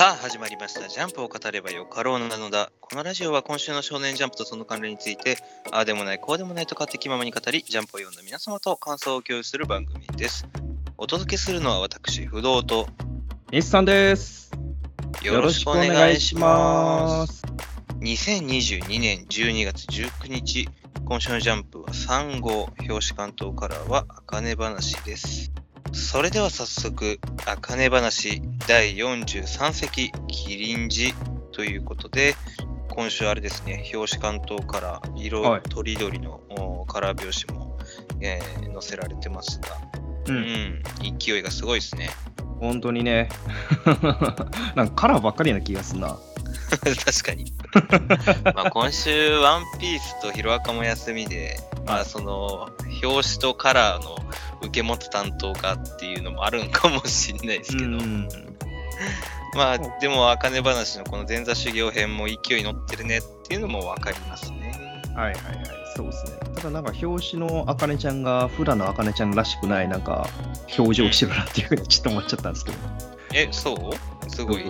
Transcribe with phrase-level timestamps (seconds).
[0.00, 0.88] さあ始まりました。
[0.88, 2.72] ジャンプを語ればよかろうなのだ。
[2.80, 5.36] このラジオは今週の少年ジャンプとその関連について、
[5.72, 10.48] ああでもない、こうでもないと勝手気ままに語り、ジャンプを読んだ皆様と感想を共有する番組です。
[10.96, 12.88] お届けするのは私、不動と
[13.52, 14.52] 日産です。
[15.22, 17.42] よろしくお願いします。
[17.98, 20.66] 2022年12月19日、
[21.04, 25.49] 今週のジャンプは3号、表紙関東カラーは、あかね話です。
[25.92, 31.14] それでは早速、あかね話第43席、キリンジ
[31.52, 32.34] ということで、
[32.88, 37.78] 今週あれですね、表紙関東カラー、色はいとりどりのおカラー表紙も、
[38.20, 39.68] えー載せられてますが、
[40.28, 40.82] う、うんん、
[41.18, 42.10] 勢いがすごいですね。
[42.60, 43.28] 本当にね。
[44.74, 46.18] なんかカラーばっかりな気がすんな。
[46.70, 47.52] 確かに。
[48.54, 51.58] まあ今週、ワンピースとヒロアカも休みで、
[51.90, 52.68] まあその、
[53.02, 54.16] 表紙とカラーの
[54.62, 58.28] 受け持つ担当がっていうのもあるんかもしれないですけど、うん
[59.56, 64.72] まあでも、あかね話のこの前座修行編も勢い乗ってるねっていうのもわかりますね。
[65.16, 66.38] はいはいはい、そうですね。
[66.54, 70.28] ただなんか表紙のあかねちゃんが普段のあかねちゃんらしくないなんか
[70.78, 72.76] 表情してるなっていうふうにちょっと思っちゃったんですけど。
[73.34, 74.30] え、そう？
[74.30, 74.64] すごい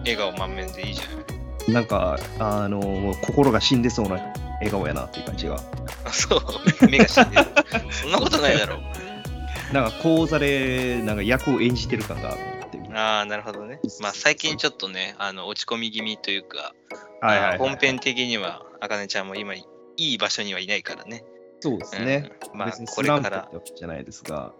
[0.00, 1.41] 笑顔満面でいいじゃない。
[1.68, 4.16] なんか、あの、心が死んでそうな
[4.54, 5.60] 笑顔やなっていう感じが。
[6.04, 7.44] あ、そう目が死んでる。
[7.90, 9.74] そんなことないだろう。
[9.74, 12.94] なんか講座でなんか役を演じてる感があるっていう。
[12.94, 13.80] ああ、なるほどね。
[14.00, 16.74] まあ最近ちょっとね、あの落ち込み気味というか、
[17.20, 17.58] はいはい、はい。
[17.58, 19.64] 本編的には、あかねちゃんも今い
[19.96, 21.24] い場所にはいないからね。
[21.60, 22.32] そうですね。
[22.52, 24.52] うんまあこれからじゃないですが、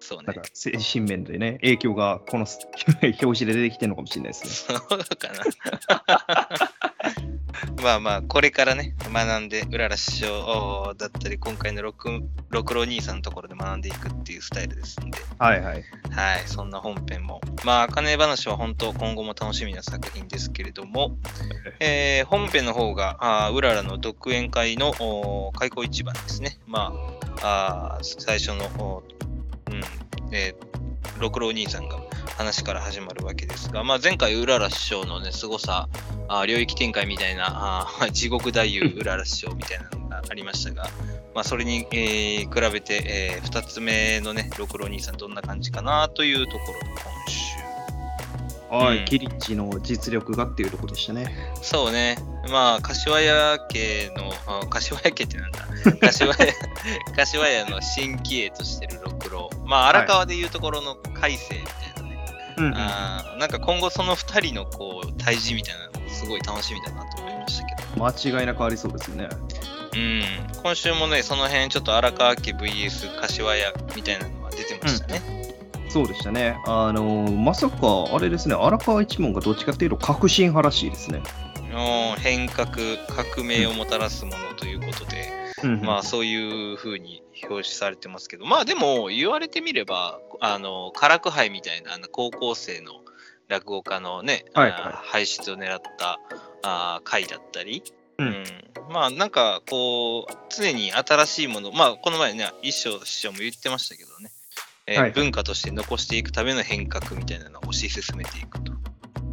[0.00, 0.42] そうねなんか。
[0.52, 2.46] 精神面でね、影響がこの
[3.02, 4.78] 表紙で出てきてるのかもしれないですね。
[4.78, 6.68] そうかな。
[7.82, 15.84] まあまあ、これからね、学んで、うらら師匠だったり、今回の六六郎兄さんのところで学んでいくっていうスタイルですんで、はいはい。
[16.10, 17.40] はい、そんな本編も。
[17.64, 21.18] まあ、あかね話は本当、今後も楽しみな作品ですけれども、
[21.80, 26.58] えー本編の方が、うららの独演会の開口一番ですね。
[26.66, 26.92] ま
[27.42, 29.02] あ、あー最初の、
[29.70, 31.98] うん、えー、六郎兄さんが
[32.36, 35.88] 話から始まるわけですが、まあ、前回、うらら師匠のね、凄さ、
[36.28, 37.46] あー領域展開みたいな、
[37.82, 40.88] あー 地獄太夫 うらら師匠みたいなのがありましたが、
[41.34, 47.48] まあ、それに、えー比べて、え2つ目のね、六郎兄さん、どんな感じかなというところの今週。
[48.70, 51.34] はい、うんキリッチの実力がっていうところでしたね。
[51.62, 52.18] そうね。
[52.50, 55.66] まあ、柏屋家の、あ柏屋家ってなんだ
[56.00, 56.54] 柏屋、
[57.16, 59.50] 柏屋の新規営としてる六郎。
[59.68, 61.60] まあ、荒川でいうところの海星み
[61.94, 62.24] たいなね。
[62.56, 68.04] うんあーなんか今後その二人のこう、対峙みたいなのもすごい楽しみだなと思いましたけど。
[68.04, 69.28] 間違いなくありそうですよね。
[69.94, 70.22] うん。
[70.62, 75.22] 今週もね、その辺ちょっと荒川家 VS 柏屋みたいなのが出てましたね。
[75.88, 76.58] そうでしたね。
[76.66, 81.22] あのーまさか、あれですね、荒川一門がどっちかっていうと革新派らしいですね。
[82.18, 82.68] 変革、
[83.08, 85.30] 革命をもたらすものということで、
[85.62, 92.92] うんまあそういう風に表示されてますけど、まあでも言われてみれば、あの、唐苦杯みたいなあの高校生の
[93.48, 96.20] 落語家のね、はいあー輩出を狙った
[96.62, 97.82] あー会だったり、
[98.18, 98.44] うん。
[98.90, 104.30] まあなんかこう、常に新しいもの、まあこの前ね、一生師匠も言ってましたけどね、
[104.86, 105.12] えーはいはい。
[105.12, 108.72] 文化として残していくための変革みたいなのを推し進めていくと。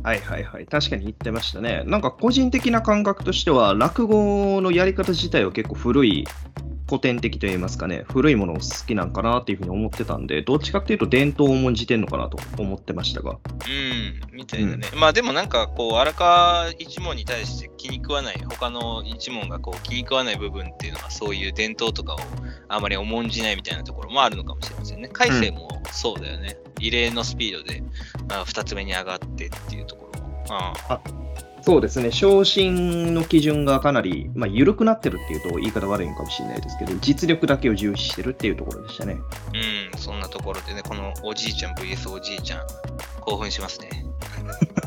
[0.03, 0.67] はいはいはい。
[0.67, 1.81] 確かに言ってましたね。
[1.87, 6.27] なんか個人的な感覚としては、落語のやり方自体は結構古い、
[6.87, 13.31] 古典的といいますかね、古いものを好きなんかなっていうふうに思ってたんで、どっちかっていうと伝統を重んじてんのかなと思ってましたが。
[13.31, 14.87] うん、みたいなね。
[14.95, 22.17] まあでもなんかこう、荒川一門に対して気に食わない、他の一門がこう気に食わない部分っていうのは、そういう伝統とかを
[22.67, 25.09] あまり重んじないみたいなところもあるのかもしれませんね。
[25.11, 26.57] 海星もそうだよね。
[26.79, 27.81] 異例のスピードで
[28.29, 30.45] あ2つ目に上がってっていうところも。
[30.49, 31.01] あ
[31.65, 39.13] そうですね、昇進の基準がかなり、まあ、緩くなってるっていうと言い方悪いのかもしれないですけど、実力だけを重視してるっていうところでしたね。
[39.13, 39.15] う
[39.95, 42.59] ん、そんなところでね、このおじいちゃん VS おじいちゃん、
[43.21, 44.05] 興奮しますね。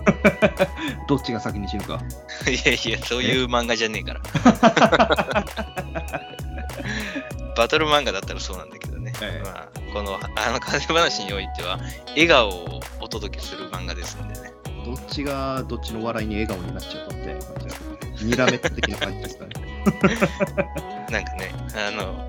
[1.08, 2.00] どっちが先に死ぬか。
[2.47, 4.20] いやいや、そういう漫画じゃねえから。
[7.56, 9.12] バトル漫画だったらそうなんだけどね。
[9.20, 10.19] ええまあ、この、あ
[10.52, 11.81] の、風話においては、
[12.11, 14.52] 笑顔をお届けする漫画ですんでね。
[14.88, 17.69] どっちがどっちの笑いに笑顔になっちゃうかみたいな感
[18.17, 18.25] じ。
[18.25, 19.55] にらめっ的な感じですかね。
[21.12, 22.29] なんかね、あの、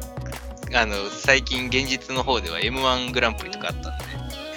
[0.78, 4.04] あの、最近現実の方では M1 グランプリとかあったんで、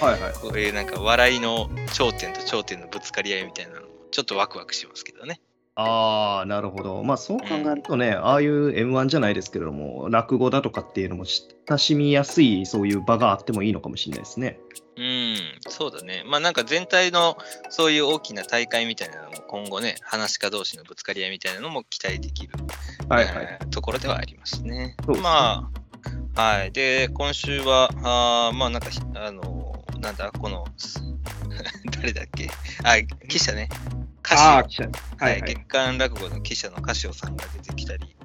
[0.00, 0.32] はいはい。
[0.32, 5.40] こういうなんか笑いの頂点と頂点のぶつかり合いみたいなのも、ちょっとワクワクしますけどね。
[5.76, 7.04] ああ、なるほど。
[7.04, 14.58] まあそう考えるとね、ああいう M1 じゃないですけれども、落語だとかっていうのも親しみやすいそういう場があってもいいのかもしれないですね。
[14.94, 15.36] うん、
[15.68, 16.22] そうだね。
[16.26, 17.38] まあなんか全体の
[17.70, 22.52] そういう大きな大会みたいなのも今後ね、話し家同士のぶつかり合いみたいなのも期待できる、
[23.08, 23.58] はいはい。
[23.60, 24.94] えーところではありますね。
[25.04, 25.70] すねま
[26.36, 26.72] あ、はい。
[26.72, 30.66] で、今週は、あーまあなんかひ、あの、なんだ、この、
[32.00, 32.50] 誰だっけ？
[32.82, 32.96] あ、
[33.28, 33.68] 記者ね。
[34.24, 34.84] 歌手ああ、記者。
[34.84, 35.54] ははいい、はい。
[35.54, 38.16] 月刊落語の記者の歌手さんが出てきたり。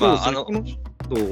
[0.00, 0.46] まああの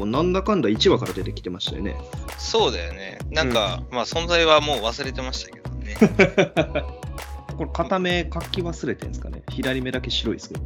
[0.06, 1.96] なんだかんだ1話から出てきてましたよね。
[2.38, 3.18] そうだよね。
[3.30, 5.96] なんか、まあ存在はもう忘れてましたけどね。
[7.56, 9.42] これ片目書き忘れてるんですかね。
[9.50, 10.60] 左目だけ白いですけど。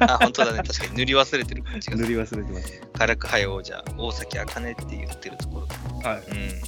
[0.06, 0.58] あ、本当だね。
[0.58, 2.08] 確かに塗り忘れてる感じがする。
[2.08, 2.82] 塗り忘れてます。
[2.92, 6.08] カラクハイ王者、大崎茜って言ってるところ。
[6.08, 6.22] はい。
[6.28, 6.62] うん。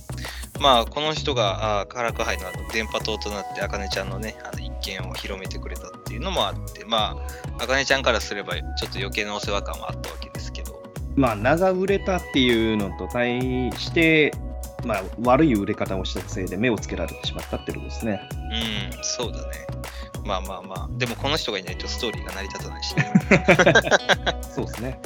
[0.60, 7.16] まあ、この人が、あカラクハイの電波塔となって、茜ちゃんのね、あの一件を広めてくれたっていうのもあって、ま
[7.58, 10.82] あ、茜ちゃんからすれば、ちょっと余計なお世話感はあったわけですけど、
[11.16, 13.40] まあ、名が売れたっていうのと対
[13.72, 14.32] して、
[14.84, 18.20] まあ、悪い売れ方をしたせいで目をつけられてしまったってことですね。
[18.92, 19.66] うん、そうだね。
[20.24, 23.12] まあまあまあ、でもこの人がいないとストーリーが成り立たないしね。
[24.42, 25.00] そうですね。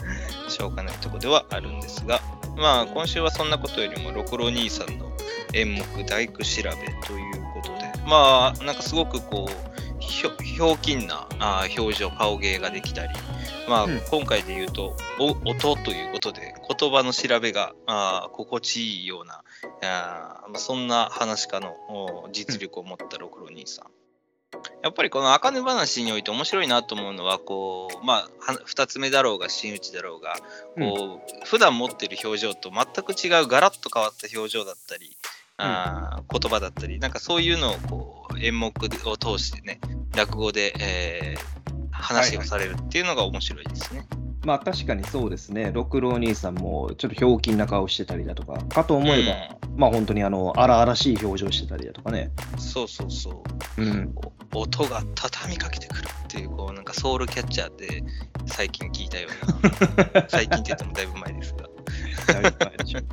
[0.49, 2.21] しょうがないところではあるんですが、
[2.57, 5.11] まあ今週はそんなことよりも、六郎兄さんの
[5.55, 13.15] 演目大工調べということで、まあなんかすごくこう、ひょひょうきんなあー表情、顔芸ができたり、
[13.69, 14.01] まあうん。
[14.11, 19.43] 今回で言うと、お音ということで、言葉の調べがあー心地いいような、
[19.83, 23.87] あーまあ、そんな話家のお実力を持った六郎兄さん。
[24.83, 30.37] やっぱりこの茜話において面白いなと思うのは、こう、まあ、は二つ目だろうが、真打ちだろうが、
[30.77, 35.17] こう、普段持ってる表情と全く違うガラッと変わった表情だったり、
[35.59, 38.73] あー言葉だったり、なんかそういうのをこう演目
[39.09, 39.81] を通してね、
[40.17, 41.59] 落語で、えー
[41.99, 44.07] 話をされるっていうのが面白いですね。
[44.49, 45.73] まあ確かにそうですね。
[45.75, 52.31] 六郎兄さんもちょっとひょうきんな顔してたりだとか、かと思えば、まあ本当にあの荒々しい表情してたりだとかね。
[52.57, 53.43] そうそうそ
[53.77, 53.83] う。
[53.83, 54.15] うん。
[54.55, 58.03] お音が畳みかけてくるっていう、こうなんかソウルキャッチャーで
[58.47, 63.09] 最近聞いたような、 最近って言ってもだいぶ前ですが、だいぶ前でしょうね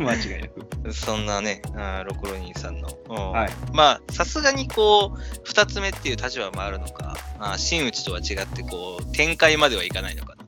[0.00, 0.92] 間違いなく。
[0.94, 3.50] そんなね、あーロコロニーさんの、うんはい。
[3.74, 10.47] まあ、さすがにこう、二つ目っていう立場もあるのか、あー真打ちとは違って、こう、展開まではいかないのかなと。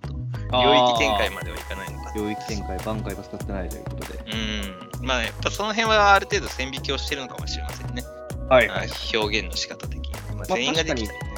[0.52, 2.18] 領域展開まではいかないのかと。
[2.18, 4.18] 領域展開、挽回は使ってないということで。
[5.00, 5.06] うん。
[5.06, 8.02] まあ、やっぱその辺はある程度線引きをしてるのかもしれませんね。
[8.48, 10.12] はあー表現の仕方的に。
[10.12, 11.30] まあ、まあ全員ができたらね。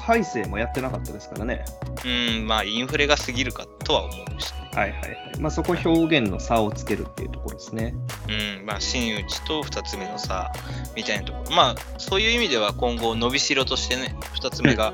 [0.00, 1.64] ハイセイもやってなかったですからね。
[2.04, 2.08] う
[2.42, 4.70] ん、まあ、インフレが過ぎるかとは思うしね。
[4.74, 5.40] はいはいはい。
[5.40, 7.94] まあそこ表現の差をつけるっていうところですね。
[8.28, 10.52] うん、まあ、真打ちと二つ目の差
[10.94, 11.56] みたいなところ。
[11.56, 14.92] まあ、そういう意味では今後、伸びしろとしてね、二つ目が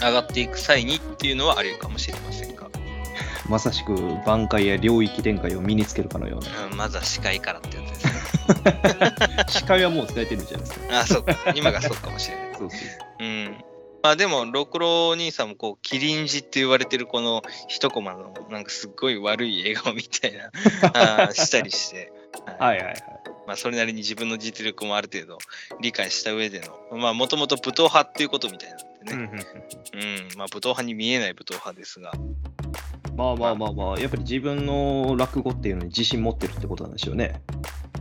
[0.00, 2.68] 上がっていく際にっていうのはあるかもしれませんが、
[3.50, 3.94] まさしく
[4.24, 6.66] 挽回や領域展開を身につけるかのような。
[6.66, 8.12] うん、まずは視界からってやつですね。
[9.50, 11.00] 視界はもう使えてるんじゃないですか。
[11.00, 11.34] あ、そうか。
[11.56, 12.54] 今がそうかもしれない。
[12.56, 12.80] そうそう。
[13.18, 13.64] うん。
[14.04, 20.52] まあでも、六郎兄さんもこう、キリンジって言われてるこの一コマの、なんかすっごい悪い笑顔みたいな、
[20.94, 22.12] あーしたりして、
[22.60, 22.94] はいはいはい。
[23.50, 25.36] まあそれなりに自分の実力もある程度
[25.80, 29.44] 理解した上での、まあもともと武闘派っていうことみたいなんでね、
[29.92, 32.12] うん、まあ武闘派に見えない武闘派ですが、
[33.16, 37.42] まあまあまあまあ、やっぱり自分の落語っていうのに自信持ってるってことなんでしょうね。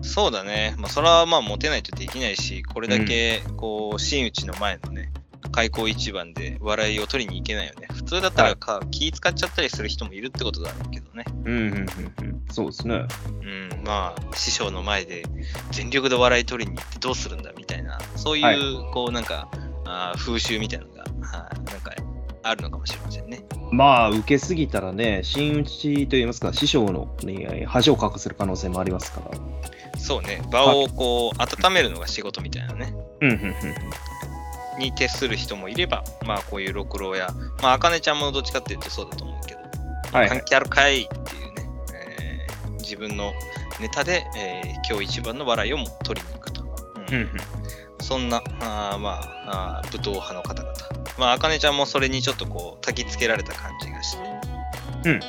[0.04, 5.12] そうだね、まあそれはまあモテないとできないし、これだけこう、真打ちの前のね、
[5.60, 7.88] 開口一番で笑いを取りに行けないよね。
[7.94, 11.26] 普通だったらか、気使っちゃったりする人もいるってことだろうけどね。
[11.44, 11.82] うんうんうんう
[12.28, 12.46] ん。
[12.50, 13.06] そうですね。
[13.42, 15.24] うん、まあ、師匠の前で
[15.72, 19.50] 全力で笑い取りに行ってどうするんだみたいな、そういう、はいこうなんか、
[19.86, 21.94] あー風習みたいなのが、はいなんか
[22.44, 23.44] あるのかもしれませんね。
[23.72, 30.00] まあ、受けすぎたらね、真打ちといいますか、師匠の、ね、恥をかかせる可能性もありますから。
[30.00, 32.94] そうね、場をこう、温めるのが仕事みたいなね。
[33.22, 33.54] うんうんうん。
[34.80, 37.28] に徹する人もいれば、まあこういう六郎や、
[37.62, 40.30] まあ、あかねちゃんもどっちかっていうとそうだと思うけど、はい、はい。
[40.30, 43.34] 関係あるかいっていうね、えー自分の
[43.80, 46.64] ネタで、えー今日一番の笑いをも取りに行くと。
[46.64, 46.66] う
[47.12, 47.30] んうんうん
[48.02, 50.74] そんな、あーまあ、あー武闘派の方々。
[51.20, 54.24] まあ、あかねちゃんもそれにちょっとこう、焚きつけられた感じがして、
[55.06, 55.20] うん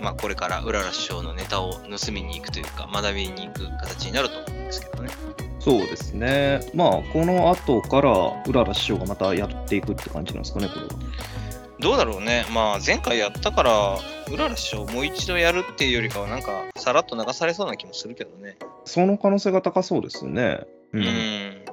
[0.00, 5.10] まあ、これからうらら師匠のネタを盗みに行くというか、学びに行く形になると思うんですけどね。
[5.64, 6.60] そうですね。
[6.74, 10.88] まあ、この後から、うらら師匠がまたやっていくって感じなんですかね、これは。
[11.78, 12.44] どうだろうね。
[12.52, 13.98] まあ、前回やったから、
[14.32, 18.56] うらら師匠もう一度やるっていうよりかは、なんか、さらっと流されそうな気もするけどね。
[18.84, 20.66] その可能性が高そうですね。
[20.92, 21.64] ううん。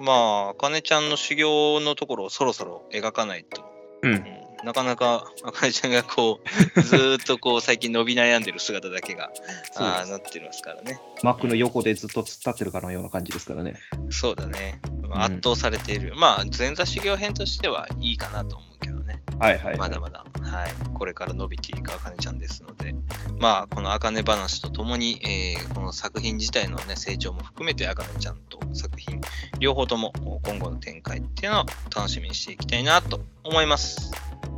[0.00, 3.64] まあ、あかねちゃんの修行のところをそろそろ描かないと、
[4.02, 6.40] うんうんなかなかあかねちゃんがこ
[6.76, 9.30] う、 ずーっとこう、最近伸び悩んでる姿だけが、
[9.76, 11.00] あーなってますからね。
[11.22, 13.74] 幕の横でずっと突っ立ってるかのような感じですからね。
[14.10, 14.80] そうだね。
[15.08, 16.14] ん圧倒されている。
[16.16, 19.22] まあ、前座修行編としてはいいかなと思うけどね。
[19.38, 19.78] はいはい、はい。
[19.78, 22.94] まだまだ、はい、これから伸びていくあかねちゃんですので、
[23.38, 29.20] まあ、このあかね話とともに、えーこの作品自体の、ね、成長も含めてあかねちゃんと作品、
[29.58, 30.12] 両方とも
[30.44, 34.12] 今後の展開っていうのを楽しみにしていきたいなと思います。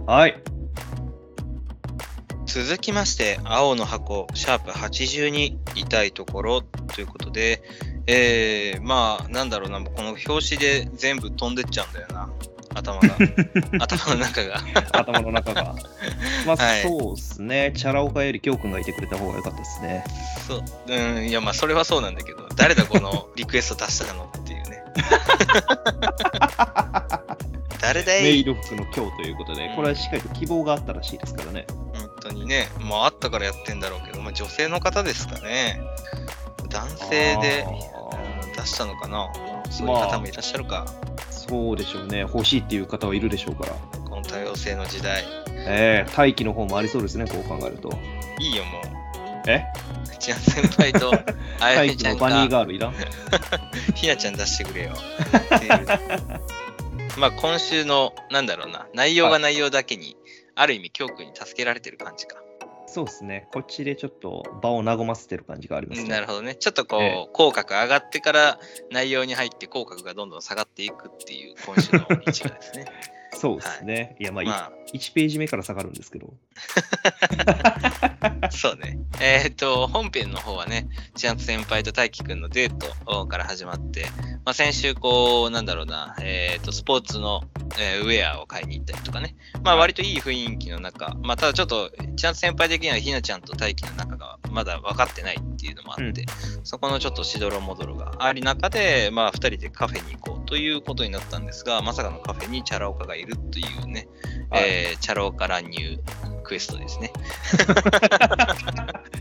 [0.07, 0.43] はい。
[2.47, 7.63] 続きまして、青の箱、シャープ82、痛いところということで、
[8.09, 12.29] えー、まあ、なんだろうな、この表紙で全部飛んでっちゃうんだよな、
[12.75, 13.17] 頭が。
[13.81, 14.61] 頭の中が。
[14.93, 15.75] 頭の中が。
[16.47, 17.73] まあ、はいそうですね。
[17.77, 20.05] チャラ男より京くんがいてくれた方が良かったですね。
[20.47, 24.83] そう、うん、いや、まあ、それはそうなんだけど、誰だこの リクエスト出したのっていうね。
[27.81, 28.23] 誰だい？
[28.23, 31.67] メイド服の今日ということで、これはしっかりと希望があったらしいですからね。
[31.95, 35.81] 本当にね、まあ、あったからやってんだろうけど、まあ、女性の方ですかね。
[36.69, 37.67] 男性で
[38.61, 39.31] 出したのかな？
[39.71, 40.87] そういう方もいらっしゃるか？
[41.31, 42.21] そうでしょうね。
[42.21, 43.73] 欲しいっていう方はいるでしょうから。
[44.09, 45.25] この多様性の時代。
[45.67, 47.91] ええ大気の方もありそうですね、こう考えると。
[48.39, 48.83] いいよ、もう。
[49.47, 49.65] え？
[50.19, 51.13] 千奈先輩と
[51.61, 52.95] あやちゃん気のバニーが、ガールいらん？
[53.95, 54.91] ひなちゃん出してくれよ。
[57.19, 60.17] まあ、今週の、なんだろうな、内容が内容だけに、
[60.55, 62.37] ある意味、教訓に助けられてる感じか。
[62.91, 63.47] そうですね。
[63.53, 66.09] こっちでちょっと場を和ませてる感じがありますね。
[66.09, 66.57] なるほどね。
[66.57, 68.59] ちょっとこう、ええ口角上がってから
[68.91, 72.87] 内容に入って口角がどんどん下がっていくっていう今週の一話ですね。
[73.33, 74.17] そうですね。
[74.19, 76.33] いや、まあ、ま1ページ目から下がるんですけど。
[78.43, 78.99] あ、 そうね。
[79.21, 84.07] えっ、と、本編の方はね、千夏先輩と大輝くんのデートから始まって、
[84.45, 87.43] まあ、先週こう、なんだろうな、えっ、と、スポーツの、
[87.79, 89.37] えーウェアを買いに行ったりとかね。
[89.63, 96.25] まあ、割といい雰囲気の中、まあ、ただちょっと、千夏先輩的にはひなちゃんと大輝の仲がまだ分かってないっていうのもあって、
[96.65, 104.09] そこのちょっとしどろもどろがあり中で、まあ、2人でカフェに行こうということになったんですが、まさかのカフェにチャラオカがいるというね、
[104.51, 105.99] はいえーチャラオカ乱入
[106.43, 107.13] クエストですね。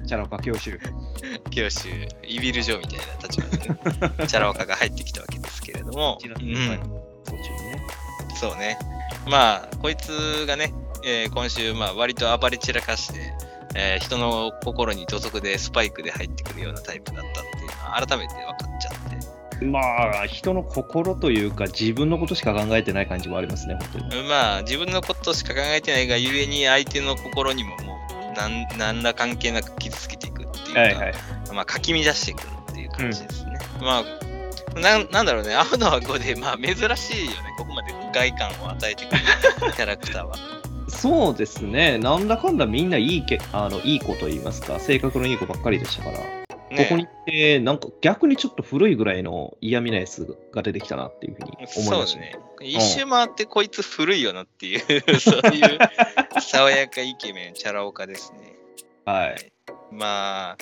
[0.08, 0.80] チャラオカ教習。
[1.52, 1.90] 教習、
[2.24, 3.58] イビル嬢みたいな立場で、
[4.18, 6.80] ね、チャラオカが入ってきたわけですけれども、千うん。
[8.36, 8.80] そうね。
[9.28, 10.74] まあ、こいつがね、
[11.06, 13.34] えー今週、まあ、割と暴れ散らかして、
[13.76, 19.18] えー人の心に土足でスパイクで入ってくるようなタイプだったっていうのは改めて分かっちゃって、
[19.62, 19.80] ま
[20.22, 24.24] あ、人の心というか、自分のことしか考えてない感じもありますね、本当に。
[24.28, 28.00] まあ、自分のことしか考えてないがゆえに相手の心にもも
[28.32, 31.14] う何何ら関係なく傷つけていくっていうか、はいはい。
[31.54, 33.60] まあ、かき乱していくっていう感じですね。
[33.82, 34.30] まあ
[34.80, 39.22] な、なんだろうね、青の箱で、まあ、珍しいよね、ここまで外観を与えてくる
[39.74, 40.36] キャラクターは。
[40.88, 41.98] そうですね。
[41.98, 46.39] なんだかんだみんないいけあのいい子と言いますか、性格のいい子ばっかりでしたから、ね
[46.78, 52.36] ここに来て、なんか逆にちょっと古いぐらいの嫌味なやつが出てきたなっていうふうに思いましたそうですね。
[52.62, 54.80] 一周回ってこいつ古いよなっていう、
[55.20, 55.80] そういう
[56.42, 58.54] 爽やかイケメン、チャラオカですね。
[59.06, 59.52] はい。
[59.92, 60.58] まあ、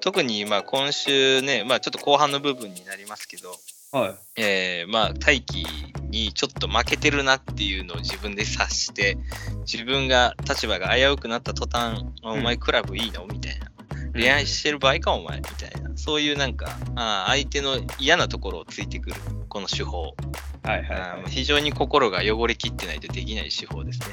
[0.00, 3.54] 特にまあ今週ね、まあちょっと後半の部分になりますけど、
[3.92, 4.14] はい。
[4.36, 5.64] えーまあ大輝
[6.08, 9.16] にちょっと負けてるなっていうのを自分で察して、
[9.60, 13.26] 自分が立場が危うくなった途端、お前クラブいいの？
[13.26, 13.71] みたいな。
[14.14, 15.90] 恋愛してる場合か、お前みたいな。
[15.96, 16.66] そういうなんか、
[16.96, 19.16] あー相手の嫌なところをついてくる、
[19.48, 20.14] この手法。
[20.62, 21.28] はいはい、あはいー。
[21.28, 24.06] 非常に心が汚れきってないとできない手法ですね。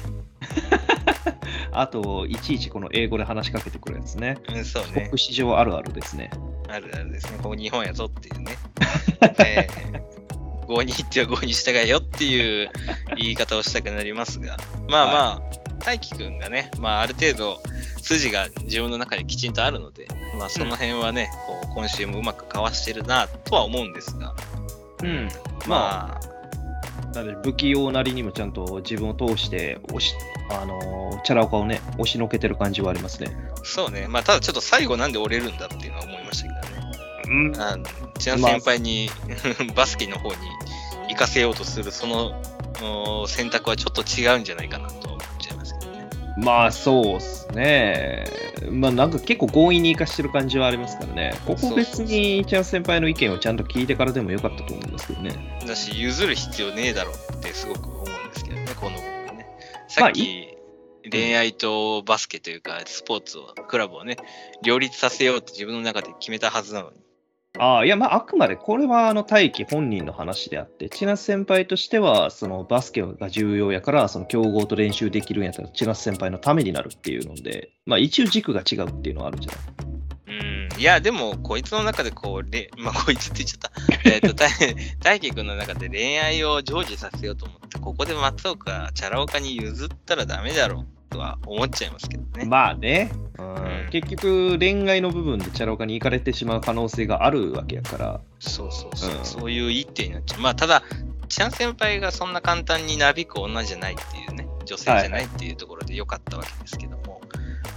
[1.72, 4.36] あと、いちいちこの英語で話しかけてくるやつね。
[4.48, 5.06] うん、そうね。
[5.10, 6.30] 国史上あるあるですね。
[6.68, 7.38] あるあるですね。
[7.42, 8.56] ここ日本やぞっていうね。
[9.38, 12.70] えー、5に行っては5に従えよっていう
[13.16, 14.56] 言い方をしたくなりますが、
[14.88, 17.60] まあまあ、大輝くんがね、まあある程度
[18.02, 20.06] 筋が自分の中にきちんとあるので、
[20.38, 24.34] まあその辺はね、こう今週もうまくかわしてるなとは思うんですが、
[25.02, 25.28] うん。
[25.66, 26.20] ままあ、
[27.12, 30.14] あ、なので不器用なりにもちゃんと自分を通して押し、
[30.50, 33.36] あのーチャラオカをね、押しのけてる感じはありますね。
[33.62, 36.92] そうね、まあただちょっと最後なんで折れるんだっていうのは思いましたけどね。
[37.26, 37.60] うん。
[37.60, 37.84] あの
[38.18, 39.10] 千奈先輩に、
[39.74, 40.36] バスケの方に
[41.08, 42.40] 行かせようとするその
[42.82, 45.18] お選択はちょっと違うんじゃないかなと
[46.36, 48.24] まあそうっすね。
[48.70, 51.34] まあなんか結構強引に生かしてる感じはありますからね。
[51.46, 55.58] ここ別にチャンス先輩の意見をちゃんと聞いてからでもよかったと思うんですけどね。
[55.66, 59.46] だし、譲る必要ねえだろってすごく思うんですけどね、このね。
[59.98, 60.48] まあさっき、
[61.10, 64.16] 恋愛とバスケというか、スポーツを、クラブをね、
[64.62, 66.96] 両立させようって自分の中で決めたはずなのに、
[67.58, 79.90] ああ、いや、まあ、あくまでこれはあの大輝本人の話であって、千夏先輩としては、そのバスケが重要やから、その強豪と練習できるんやったら、千夏先輩のためになるっていうので、まあ、一応軸が違うっていうのはあるんじゃない。
[80.30, 84.08] うん、いや、でも、こいつの中でこう、れ まあ、こいつって言っちゃった。
[84.08, 84.48] えっと、 大
[85.00, 92.44] 大輝くんの中で恋愛を成就させようと思って、ここで松岡、チャラ岡に譲ったらダメだろうとは思っちゃいますけどね。
[92.46, 93.54] まあね、うん。
[93.54, 99.24] うん結局、恋愛の部分でチャラ岡に行かれてしまう可能性があるわけやから、そうそうそう、うん。
[99.24, 100.40] そういう一手になっちゃう。
[100.40, 100.84] まあ、ただ、
[101.28, 107.20] チャン先輩がそんな簡単になびく女じゃないっていうね、女性じゃないっていうところで良かったわけですけども、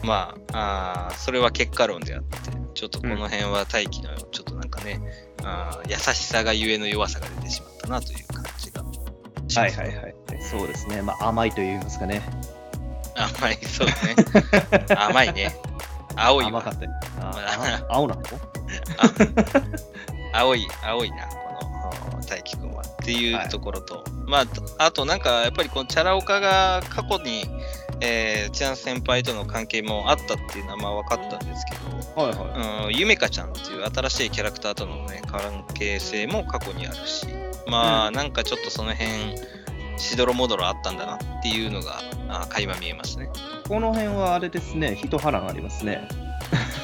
[0.03, 2.37] まああー、それは結果論であって、
[2.73, 4.99] ちょっとこの辺は大輝のちょっとなんかね、
[5.43, 8.89] あー優しさがゆえの弱さが出てしまったなという感じがし
[9.39, 9.59] ます。
[9.59, 12.21] はいはいはい、そうですね、まあ、甘いと言いますかね、
[13.15, 13.93] 甘い、そうね。
[14.95, 15.55] 甘いね。
[16.15, 16.71] 青いわ甘か。
[16.71, 18.21] った青なの？
[20.33, 22.81] 青い、青いな、この大輝くんは。
[22.81, 24.45] っていはいうところと、まあ、
[24.85, 27.45] あとなんか、やっぱりこのチャラ男が過去に、
[28.01, 31.75] えー、チャン先輩との関係もあったっていうのはまあ分かったんですけ
[32.15, 32.87] ど、はいはい。
[32.87, 37.27] うん、ゆめかちゃんっていう新しいキャラクターとのね、関係性も過去にあるし、
[37.67, 39.35] まあ、なんかちょっとその辺、
[39.97, 43.29] しどろもどろあったんだなっていうのが、あ垣間見えますね。
[43.67, 46.07] この辺はあれですね、一波乱ありますね。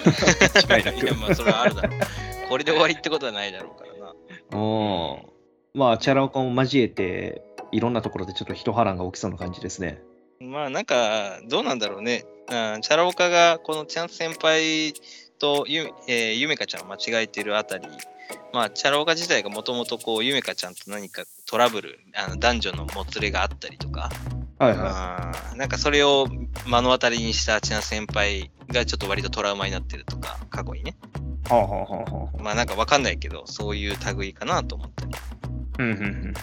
[0.69, 1.99] 間違いなくや、まあ、それはあるだろう。
[2.49, 4.13] これで終わりってことはないだろうからな。
[4.51, 5.79] うん。
[5.79, 10.01] まあ、チャラ男も交えて、いろんなところでちょっと一波乱が起きそうな感じですね。
[10.39, 12.25] まあなんか、どうなんだろうね。
[12.49, 14.93] うん、チャラオカがこのチャン先輩
[15.37, 17.87] とゆ,、えーゆめかちゃんを間違えてるあたり、
[18.53, 24.11] まあ、チャラオカ自体がもともとこう、ゆめかちゃんと何かトラブル、あの男女のもつれがあったりとか、
[24.59, 26.27] はいはあーなんかそれを
[26.67, 30.95] 目の当たりにしたチャン先輩がちょっと割とトラウマになってるとか、過去にね。
[31.49, 31.51] い。
[31.51, 32.43] はあはあはあはあ。
[32.43, 35.11] まあなんかわかんないけど、そういう類かなと思ったり。
[35.79, 36.33] うんうんうんうん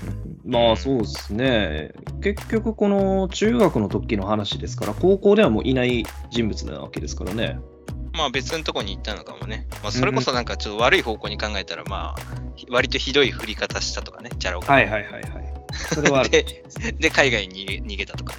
[0.45, 1.93] まあそうですね。
[2.21, 7.61] 結局この中学の時の話ですから、高校ではもういない人物なわけですからね。
[8.17, 9.67] まあ別のとこに行ったのかもね。
[9.83, 12.23] まあそれこそなんかちょっと悪い方向に考えたら、まあ、
[12.71, 15.57] 割とひどい振り方したとかね、チャラオカはいはいはいはい。
[15.95, 16.25] それは。
[16.29, 16.65] で、
[16.99, 18.35] で海外に逃げたとか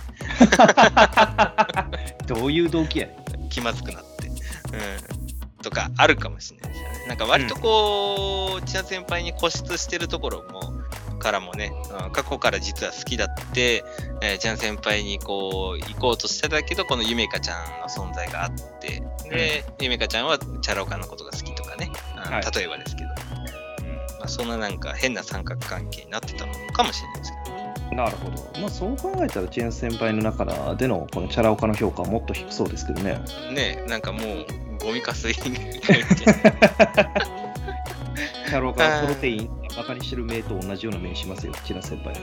[1.91, 3.13] ね、 どういう動機やね
[3.45, 3.49] ん。
[3.49, 4.35] 気まずくなって、うん、
[5.63, 7.05] とかあるかもしれないですよね。
[7.07, 10.76] なんか割とこう、千奈先輩に固執してるところも、
[11.17, 13.83] からもね、うん過去から実は好きだって、
[14.21, 21.91] えー、千奈先輩にこう、行こうとしてたけど、このゆめかちゃんの存在があって、で、ゆめかちゃんはチャラオカのことが好きとかね、
[22.55, 23.87] 例えばですけど、うん
[24.19, 27.57] まあ、そんななんか変な三角関係になってたのかもしれないですけど、
[27.95, 28.61] なるほど。
[28.61, 33.19] まあそう考えたら、チェーン先輩の中でのこのチャラ男の評価はもっと低そうですけどね。
[33.51, 34.45] ねなんかもう、
[34.79, 35.33] ゴミかすい。
[35.35, 42.15] チャラ男がプロテインバカにしてる名と同じような目にしますよ、チナ先輩。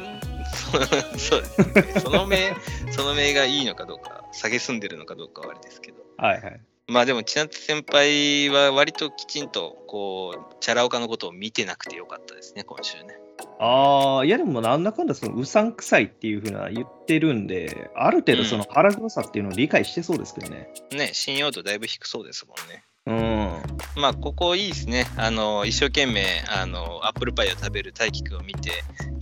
[0.52, 2.00] そ うそうですね。
[2.00, 2.56] その名、
[2.90, 6.02] その名がいいのかどうか、下げすんでるのかどうかはあれですけど。
[6.16, 6.60] はいはい。
[6.88, 13.16] まあでも、千夏先輩は割ときちんと、こう、チャラ男のことを見てなくてよかったですね、今週ね。
[13.60, 20.68] ああ、いやでもなんだかんだそのうさんくさいっていうふうな言ってるんで、ある程度その腹黒さっていうのを理解してそうですけどね。
[20.90, 22.84] ね、信用度だいぶ低そうですもんね。
[23.06, 23.62] うん。
[23.96, 25.06] まあ、ここいいですね。
[25.16, 28.70] あの、一生懸命、あの、アップルパイを食べる大輝くんを見て、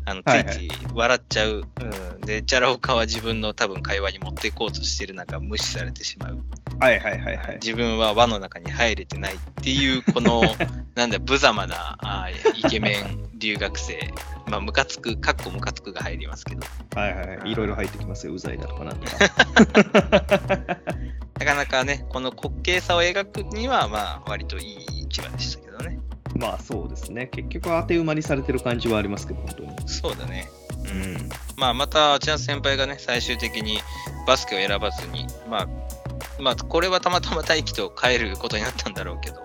[0.04, 1.64] あの、つはいはいいつい笑っちゃう。
[1.80, 2.20] うん。
[2.20, 6.38] で、チャラオカは自分の多分会話に持っていこうとしてる中、無視されてしまう。
[6.78, 7.54] はいはいはいはい。
[7.54, 10.42] 自分は輪の中に入れてないっていう、この、
[10.94, 13.98] なんだ、無様なあーイケメン留学生。
[14.46, 16.60] まあ、ムカつく、かっこムカつくが入りますけど、
[16.94, 17.50] はいはいはい。
[17.50, 20.78] いろいろ入ってきますよ、うざいだとかなんとか。
[21.38, 25.98] なかなかね、この滑稽さを描くには、まあ、割といい一話でしたけどね。
[26.36, 27.26] まあそうですね。
[27.26, 29.88] 結局当て馬にされてる感じはありますけど、本当に。
[29.88, 30.48] そうだね。
[30.84, 31.28] うん。
[31.56, 33.80] まあ、また、チャンス先輩がね、最終的に
[34.26, 35.68] バスケを選ばずに、まあ、
[36.40, 39.40] まあ、これはたまたま大輝と帰ることになったんだろうけど、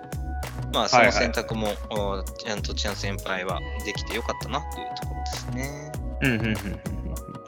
[0.74, 5.92] まあ、その選択も、おちゃんとチャンス先輩はできてよかったなというところですね。
[6.22, 6.80] うんうんうんうん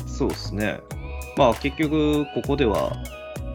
[0.07, 0.81] そうですね。
[1.37, 2.91] まあ結局、ここでは、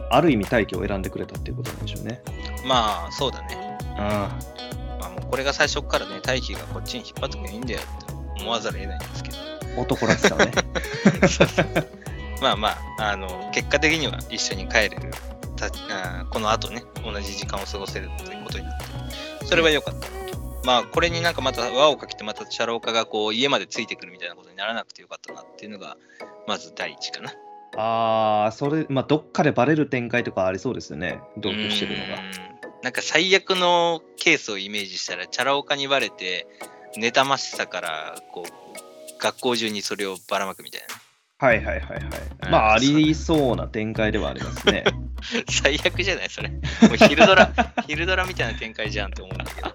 [0.09, 2.21] ある意味大気を選んでくれたっていうことなんでしょうね。
[2.65, 3.77] まあ、そうだね。
[3.97, 4.37] あ
[4.99, 9.37] まあ、もうこれが最初からね、大輝がこっちに引っ張ってくればいいんだよって思わざるを得ないんですけど。
[9.37, 10.51] あ、男らしさをね。
[12.41, 15.11] まあまあ、あの、結果的には一緒に帰れる。
[15.55, 18.77] たあーこの後ね、同じ時間を過ごせるということになっ
[19.39, 20.61] て、それは良かったなと。
[20.65, 25.95] まあ、これになんかまた輪をかけて、またチャローカがこう家までついてくるみたいなことにならなくてよかったなっていうのが、
[26.47, 27.33] まず第一かな。
[27.77, 31.19] ああ、それ、まあどっかでバレる展開とかありそうですよね。
[31.37, 32.21] 同居してるのが。
[32.83, 36.47] なんか最悪のケースをイメージしたら、チャラ男にバレて、
[36.97, 40.95] 妬ましさから、こう、学校中にそれをばらまくみたいな。
[41.37, 41.99] はいはいはいはい。
[42.43, 44.83] うんまあ、ありそうな展開ではありますね。
[45.49, 46.49] 最悪じゃないそれ。
[46.49, 46.59] も
[46.93, 47.51] う昼ドラ、
[47.87, 49.71] 昼ドラみたいな展開じゃんって思うんだけど。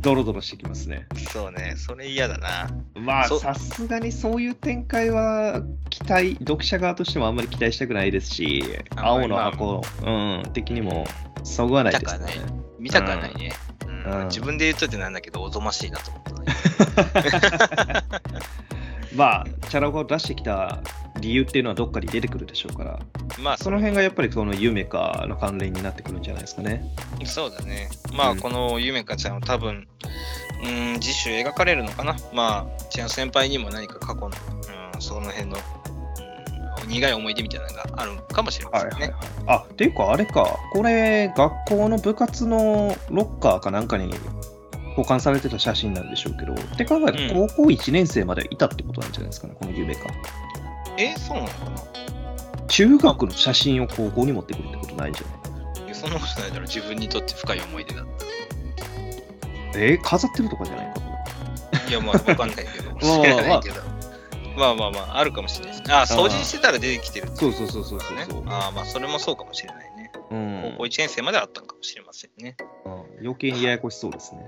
[0.00, 1.06] ドロドロしてきますね。
[1.32, 2.70] そうね、それ嫌だな。
[2.94, 8.64] まあ、さすがにそういう展開は期待、読者側としてもあんまり期待したくないですし、
[8.96, 11.06] あ青の箱、うん、的にも
[11.44, 12.26] そぐわないですね。
[12.78, 13.52] 見たくはないね。
[13.84, 13.90] うん
[14.22, 18.02] うん自分で言うとってなんだけど、おぞましいなと思ったね。
[19.14, 20.80] まあ、チャラ男を出してきた
[21.20, 22.98] 理由っていうのはどっかに出てくるでしょうから、
[23.42, 26.84] まあ、その辺がやっぱりその夢かの関連になってくるんじゃないですかね。
[27.24, 27.90] そうだね。
[28.12, 29.86] まあ、うんこのゆめかちゃんは多分、
[30.64, 32.16] うん、次週描かれるのかな。
[32.32, 35.58] まあ、千奈先輩にも何か過去の、うん、その辺の、
[36.82, 38.94] うん、苦い思い出みたいなのがあるかもしれませんね。
[38.94, 39.20] はいはいはい。
[39.46, 44.14] あ、っていうかあれか、これ、学校の部活のロッカーかなんかに
[44.96, 50.08] 保管されてた写真なんでしょうけど、って考えたらう高校1年生までいたってことなんじゃないですかね、この夢か。
[50.98, 52.66] え、そうなのかな？
[52.68, 56.62] 中学の写真を高校に持ってくるってことないじゃないそんなことないだろ。
[56.62, 58.06] 自分にとって深い思い出だっ
[59.74, 61.00] えー飾ってるとかじゃないか？
[61.88, 62.90] いや、まあ、わかんないけど。
[62.94, 63.82] まあ知らないけど。
[64.56, 65.92] まあまあまあ、あるかもしれないです。
[65.92, 68.42] あ、掃除してたら出てきてるってそうそうそうそうそうねそう。
[68.46, 70.12] ああ、まあ、それもそうかもしれないね。
[70.30, 72.56] うん高校1年生まであったのかもしれませんね。
[72.84, 74.40] うん余計にややこしそうですね。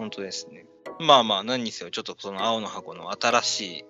[0.00, 0.64] 本当ですね。
[0.98, 3.84] まあまあ、何にせよ、ちょっとその青の箱の新しい、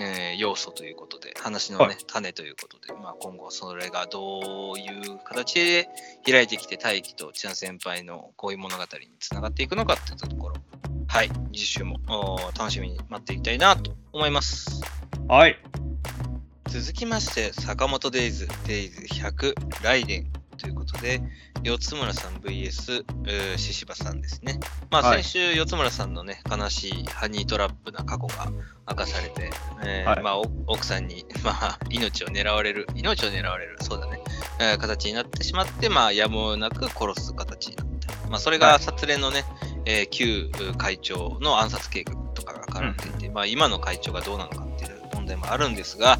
[0.00, 5.88] えー要素ということで、話のね、はい種ということで、まあ今後それがどういう形で
[6.24, 10.54] 開いてきて、大輝と千奈先輩のこういう物語につながっていくのかっていったところ、
[11.06, 11.98] はい、次週も
[12.58, 14.80] 楽しみに待っていきたいなと思います。
[15.28, 15.58] はい。
[16.68, 21.22] 続きまして、坂本デイズ、デイズ100、ライデンということで、
[21.62, 24.60] 四つ村さん VS、えー獅子場さんですね。
[24.90, 28.52] まあ、はい先週、四つ村さんのね、悲しいハニートラップな過去が
[28.88, 29.50] 明かされて、
[29.82, 34.20] えーはいまあ、お奥さんに、 まあ、命を狙われる、命を狙われる、そうだね、
[34.58, 38.28] えー形になってしまって、まあ、やむをなく殺す形になった。
[38.28, 39.44] まあ、それがはい殺連のね、
[39.86, 46.18] えー旧会長の暗殺計画とかが絡んでいて、まあ、今の会長がどうなのかっていう問題もあるんですが、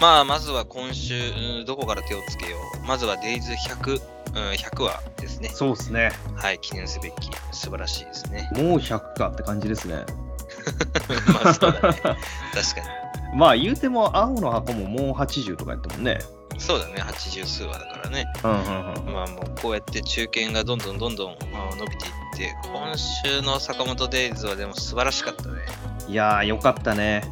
[0.00, 2.86] まあ、まずは今週、うんどこから手をつけよう。
[2.86, 4.00] まずはデイズ100、
[4.34, 5.48] うん、100話ですね。
[5.48, 6.10] そうですね。
[6.34, 8.50] はい、記念すべき、素晴らしいですね。
[8.54, 10.04] もう100かって感じですね。
[11.42, 12.00] まあ、そうだね。
[12.02, 12.16] 確か
[13.34, 16.18] まあ言うても青の箱ももう80とかやったもんね。
[16.52, 16.60] に。
[16.60, 18.26] そうだね、80数話だからね。
[18.44, 19.12] うんうんうん。
[19.14, 25.60] まあ、もうこうやって中堅がどんどんどんどんあ伸びていって、今週の坂本デイズはでも素晴らしかったね。
[26.08, 27.22] いやー、よかったね。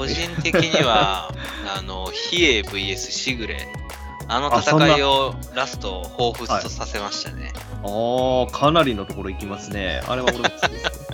[0.00, 1.30] 個人的には、
[1.76, 3.68] あの、比叡 VS シグレ、
[4.28, 7.52] あの戦いをラスト彷彿とさせましたね。
[7.82, 10.02] あー、かなりのところ行きますね。
[10.06, 11.06] あれは俺も好きです。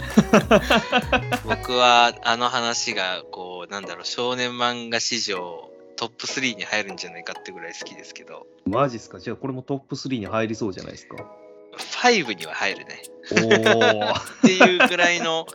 [1.44, 9.18] 僕はあの話がこうなんだろう少年漫画史上トップ3に入るんじゃないかってぐらい好きですけどマジっすか？
[9.18, 11.16] じゃあこれもトップ3に入りそうじゃないですか
[12.03, 14.12] ？5には入るねおー。
[14.14, 15.46] っていうぐらいの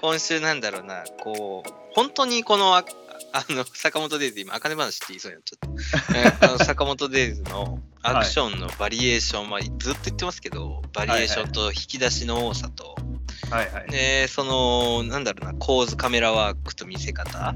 [0.00, 2.84] 今週なんだろうなこう本当にこのあ
[3.32, 12.96] あの坂本デイズ今茜話って言いそうになっちゃった、 えーあの坂本デイズのアクションのバリエーション、まあ、ずっと言ってますけどバリエーションと引き出しの多さと、
[13.50, 13.90] はいはい。
[13.90, 17.54] でそのなんだろうな構図カメラワークと見せ方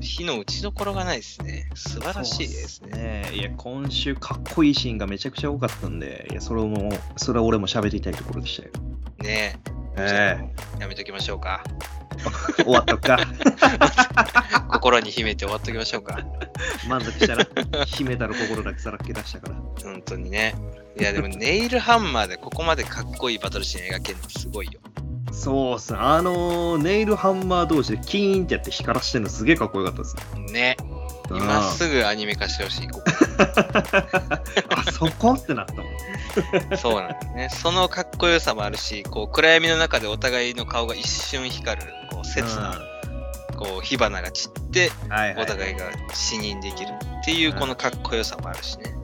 [0.00, 1.68] 火の打ちどころがないですね。
[1.74, 3.24] 素晴らしいですね。
[3.26, 3.36] すね。
[3.36, 8.72] いや、今週かっこいいシーンがめちゃくちゃ多かったんで、いや、それも、それは俺も喋りたいところでしたよ。
[9.18, 9.77] ねえ。
[10.06, 11.62] じえゃあやめときましょうか。
[12.58, 13.18] え終わったか。
[14.70, 16.18] 心に秘めて終わっときましょうか。
[16.88, 17.46] 満足したら、
[17.86, 19.56] 秘めたる心だけさらけ出したから。
[19.82, 20.54] 本当にね。
[20.98, 24.80] いやでもネイルハンマーでここまでかっこいいバトルシーン描けるのすごいよ。
[25.30, 25.98] そうっすね。
[26.00, 30.52] あのーネイルハンマー同士でキーンってやって光らしてるのすげえかっこよかったですね。
[30.52, 30.76] ね。
[31.30, 32.88] 今すぐアニメ化してほしい。
[32.88, 33.04] ここ
[34.74, 35.84] あそこってなったもん。
[36.76, 37.48] そうなんだね。
[37.50, 42.78] そのかっこよさもあるし、こう暗闇の中でお互いの顔が一瞬光る、こう切な、
[43.56, 45.42] こう火花が散って、うんはいはい。
[45.42, 48.94] お互いが死認できるっていうこのかっこよさもあるしね。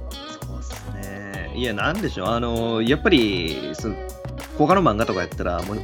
[0.41, 0.75] そうっす
[1.09, 1.53] ね。
[1.55, 2.29] いや、なんでしょう。
[2.29, 3.97] あのーやっぱり、その
[4.59, 5.81] 他の漫画とかやったら、もう、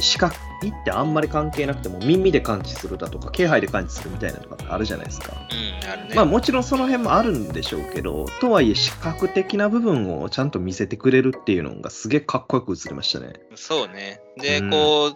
[0.00, 0.36] 視覚
[0.66, 5.32] ってあんまり関係なくても、耳で感知するだとか、気配で感知するみたいなのとかってあるじゃないですか。
[5.32, 6.14] うん、あるね。
[6.14, 13.34] まあもちろんその辺もあるんでしょうけど、とはいえ視覚的な部分をちゃんと見せてくれるっていうのがすげえかっこよく映りましたね。
[13.54, 14.20] そうね。
[14.36, 15.12] で、うんこう、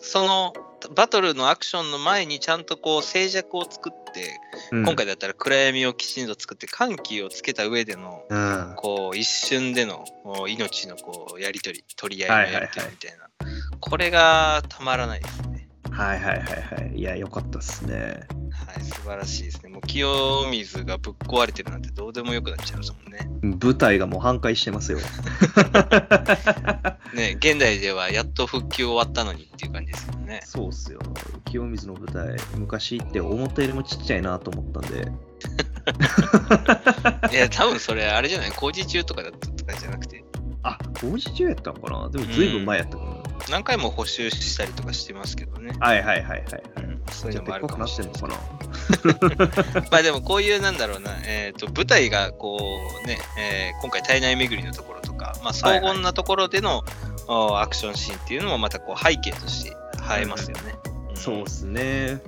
[0.00, 0.52] その
[0.94, 4.40] バトルのアクションの前にちゃんとこう静寂を作って、
[4.72, 8.74] うん今回だったら暗闇をきちんと作って緩急をつけた上でのうん。
[8.76, 10.04] こう一瞬での
[10.48, 13.21] 命のこうやり取り取り合いのやり取りみたいな、
[13.80, 15.68] これがたまらないですね。
[15.90, 16.98] はいはいはいはい。
[16.98, 18.20] いや、よかったっすね。
[18.50, 19.68] はい、素晴らしいですね。
[19.70, 20.06] もう清
[20.50, 23.28] 水がぶっ壊れてるなんてどうでもよくなっちゃいますもんね。
[23.62, 24.98] 舞台がもう半壊してますよ。
[27.14, 30.40] ね、現代ではやっと復旧終わったのにっていう感じですよね。
[30.44, 31.00] そうっすよ。
[31.44, 35.12] 清水の舞台、昔って思ったよりもちっちゃいなと思ったんで。
[37.32, 38.50] いや、多分それあれじゃない？
[38.52, 40.24] 工事中とかだったとかじゃなくて、
[40.62, 42.08] あ、工事中やったのかな？
[42.08, 43.21] でもずいぶん前やったかな。
[43.50, 45.72] 何回も補修したりとかしてますけどね。
[45.80, 46.62] はいはいはいはい。
[46.76, 56.84] うんそういうのもあるかもしてれないんのです まあでもこういうなんだろうな、えー、と舞台がこうね、えー今回体内巡りのところとか、まあ、荘厳なところでの、
[57.26, 60.72] おアクションシーンっていうのもまたこう背景として映えますよね。
[61.12, 62.20] んそうっすね。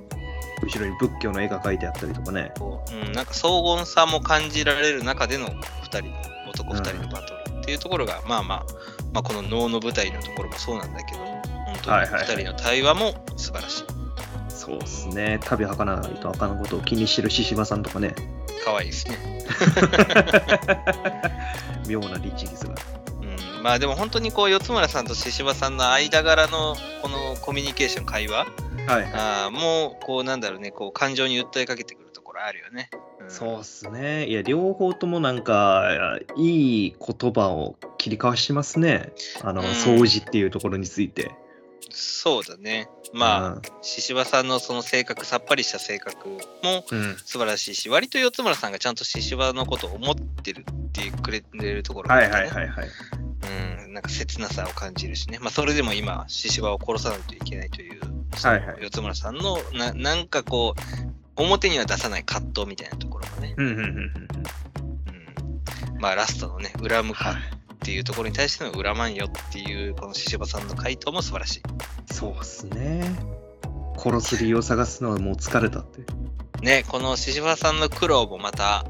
[0.63, 2.51] 後ろに仏教の絵が描いてあったりとかね。
[2.57, 6.13] こううん、なんか荘厳さも感じられる中での2人
[6.49, 8.65] 男2人のバトルっていうところが、まあまあ、
[9.11, 13.83] まあ、この能の舞台のところもそうなんだけども本当にはいはいはい2人の対話も素晴らしい。
[14.49, 15.39] そうっすね。
[15.43, 18.13] 旅はかないとあかんことを気にしてる獅子場さんとかね。
[18.63, 19.45] 可愛いですね。
[21.87, 22.75] 妙な律儀さが。
[23.21, 28.45] うん、まあでも本当にこう四村さんと獅子場さんの間柄のこのコミュニケーション会話
[28.87, 29.09] はい。
[29.11, 32.91] あーもうこうなんだろうねこう感情に訴えかけてくるところあるよね。
[33.27, 34.27] んそうっすね。
[34.27, 39.13] いや、両方ともなんか、いい言葉を切り交わしてますね。
[39.41, 41.31] あの、うん掃除っていうところについて。
[41.91, 42.89] そうだね。
[43.13, 46.41] まあ獅子場さんのその性格さっぱりした性格もう。
[47.23, 52.87] 素晴らしいし割と四村さんがちゃんと獅子場のことを思ってるってくれてるところがあはいはいはいはい。
[53.85, 58.01] うん、なんか切なさを感じるしね、まあ、それでも今、獅子場を殺さないといけないという、
[58.41, 63.55] はい四つ村さんのな、なんかこう、表には出さない葛藤みたいなところがね、
[65.99, 67.41] まあ、ラストのね、恨むかはい。
[67.73, 71.61] っていうところに対しての恨まんよっていう、この獅子場さんの回答も素晴らしい。
[72.11, 73.03] そうっすね。
[73.97, 76.01] 殺す理由を探すのはもう疲れたって。
[76.61, 78.85] ね、この獅子場さんの苦労もまた、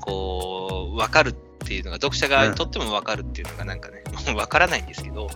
[0.00, 5.26] こう、分かるっていうのが、読者側にとっても分かるっていうのが、なんかね、 もう分からないんですけど、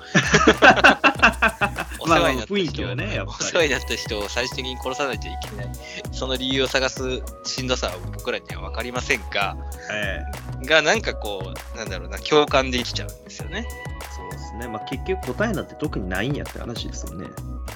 [2.00, 5.70] お世話になった人、まあねお世話になった人を最終的に殺さないといけない、
[6.12, 9.56] その理由を探すしんどさは僕らには分かりませんが、
[9.90, 10.22] え
[10.62, 13.66] えが、なんかこう、なんだろうな、共感できちゃうんですよね。
[14.14, 14.68] そうですね。
[14.68, 17.26] まあ結局答えなんて特にないんやって話ですよね。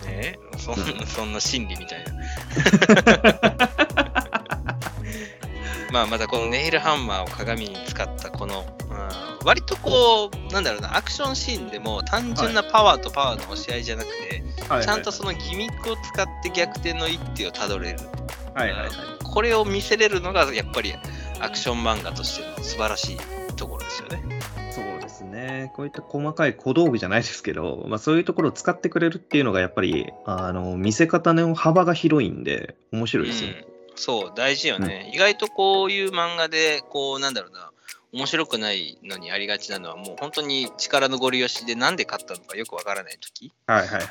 [0.07, 2.13] ねそんそんな心理みたいな。
[5.97, 17.99] まあまたこのネイルハンマーを鏡に使ったこの、うん、割とこうなんだろうなアクションシーンでも単純なパワーとパワーの押し合いじゃなくて、はいちゃんとそのギミックを使って逆転の一手をたどれる
[18.53, 18.91] はいはいはい。
[19.25, 20.93] これを見せれるのがやっぱり
[21.41, 23.17] アクション漫画としての素晴らしい
[23.55, 24.23] ところですよね。
[24.73, 25.73] そうですね。
[25.77, 33.51] こういった細かい小道具じゃないですけど、まあそういうところを使ってくれるっていうのがやっぱり、あの、見せ方の幅が広いんで、面白いですよ。
[33.51, 35.11] うんそう、大事よね。
[35.13, 37.71] 意外とこういう漫画で、こう、なんだろうな、
[38.13, 43.53] 面白くないのにありがちなのは、もう本当に力のご利用しでなんで勝ったのかよくわからない時。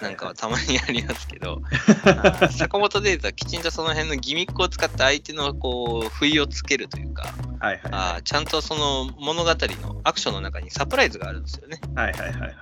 [0.02, 1.62] なんかはたまにありますけど、
[2.52, 11.80] 坂本データはきちんとその辺のギミックを使って相手のこう、不意をつけるというか、はいはいあちゃんとその物語のアクションの中にサプライズがあるんですよね。
[11.96, 11.98] い。
[11.98, 12.54] はいはいはいはい。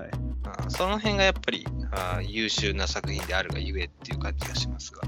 [0.45, 5.01] あーその辺がやっぱりあー優秀な作品であるがゆえっていう感じがしますが。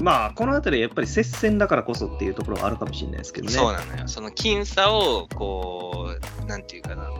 [0.00, 3.52] まあ、このあたりやっぱり接戦だからこそっていうところはあるかもしれないですけどね。
[3.52, 4.08] そうなのよ。
[4.08, 7.10] その僅差を、こう、なんていうかな、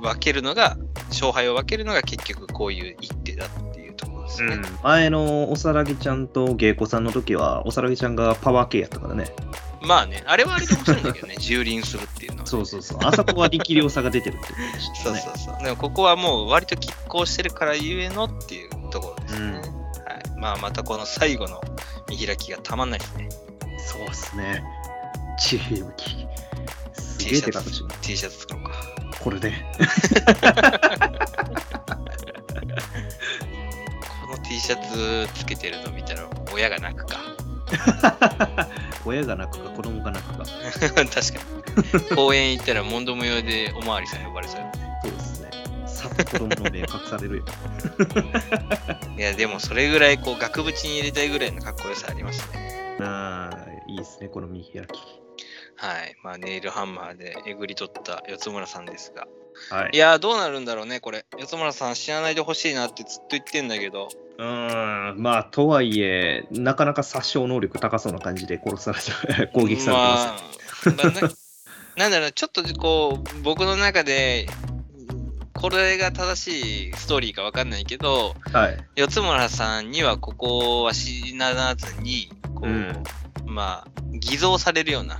[0.00, 0.76] 分けるのが、
[1.08, 4.54] 勝敗を分けるのが結局こういう一手だっていうところですね。
[4.54, 9.26] うん、前のおさらぎちゃんと芸妓さんの時は、おさらぎちゃんがパワー系やったからね。
[9.80, 12.98] まあね、あれはあれで面白いんだけどね、 蹂躙するっていうのは、そうそうそう。
[13.02, 15.20] あそこは力量差が出てるってことでしたね。
[15.20, 15.64] そうそうそう。
[15.64, 19.52] でもここはもう割と拮抗してるからゆえのっていうところですね。
[19.52, 19.77] はい。
[20.38, 21.60] まあまたこの最後の
[22.08, 23.28] 見開きがたまんないですね。
[23.78, 24.62] そうっすね。
[25.38, 26.26] チームキ。
[26.92, 28.70] すげえ手形し T シャツ使おうか。
[29.20, 29.52] これで。
[34.20, 37.18] この T シャツつけてるの見たら親が泣くか。
[39.04, 40.44] 親が泣くか子供が泣くか。
[40.80, 42.16] 確かに。
[42.16, 44.72] 公園行ったらモンド無用でおまわりさん呼ばれそうやね。
[44.74, 44.77] そう
[46.24, 47.44] 子供の目隠されるよ。
[49.16, 52.96] いや、でもそれぐらいこう額縁に入れたいぐらいのかっこよさありますね。
[53.00, 54.98] ああ、いいですね、この見開き。
[55.76, 56.16] はい。
[56.22, 59.28] まあ、ネイルハンマーでえぐり取った四つ村さんですが、
[59.70, 59.96] はいい。
[59.96, 61.24] やー、どうなるんだろうね、これ。
[61.38, 70.90] 四つ村さん、死なないでほしいなってずっと言ってんだけど、うーん、まあ、とはいえ、なかなか殺傷能力高そうな感じで殺されて、 攻撃されてます。
[70.90, 71.12] まあ、
[71.98, 74.46] なんだろう、ちょっとこう、僕の中で、
[75.58, 78.78] これが正しいストーリーかわかんないけど、はい。
[78.94, 83.02] 四つ村さんにはここは死なずに、こう、うん
[83.44, 85.18] まあ、偽造されるような、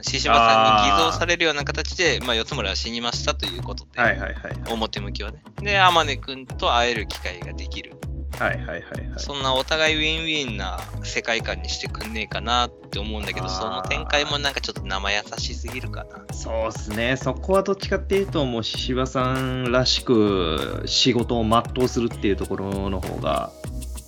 [0.00, 4.72] 獅子場さんに偽造されるような形で、まあ、四つ村は死にましたということで、はいはいはい。
[4.72, 5.42] 表向きはね。
[5.60, 7.92] で、天音くんと会える機会ができる。
[8.38, 8.82] はいはいはいはい。
[9.16, 16.34] そんなお互いウィンウィンな世界観にしてくんねえかなって思うんだけど、その展開もなんかちょっと生優しすぎるかな。
[16.34, 17.16] そうっすね。
[17.16, 23.52] そこはどっちかっていうと、もう、獅子さんらしく仕事を全うするっていうところの方が、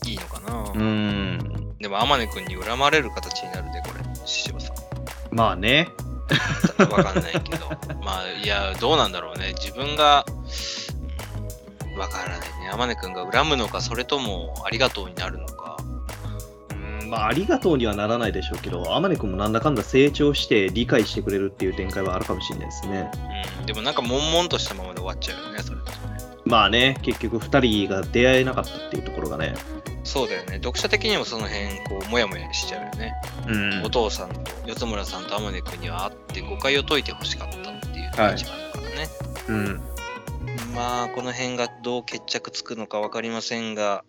[0.06, 4.76] いいのかな、うーん、でも天音くんに恨まれる形になるで、これ、獅子さん。
[5.30, 5.88] まあね。
[6.90, 7.68] わかんないけど。
[8.02, 9.54] まあ、いや、どうなんだろうね。
[9.54, 10.36] 自分が、うん
[11.96, 12.70] わからないね。
[12.72, 15.76] 天音くんが恨むのか、それともありがとうになるのか。
[16.70, 23.10] うんまあ、ありがとうにはならないでしょうけど、天音君もなんだかんだ成長して理解してくれるっていう展開はあるかもしれないですね。
[23.60, 23.66] うん。
[23.66, 25.80] でもなんか、悶々としたままで終わっちゃうよね、それ。
[26.44, 29.54] まあね、結局2人が出会えなかったっていうところがね。
[30.04, 30.54] そうだよね。
[30.54, 33.12] 読者的にもその辺、こう、もやもやしちゃうよね。
[33.48, 39.08] うんお父さんと四つ村さんと天音くんには会って誤解を解いてほしかったっていうのが一番だからね。
[39.48, 39.82] うん。
[40.74, 44.04] まあこの辺がどう決着つくのか分かりませんが、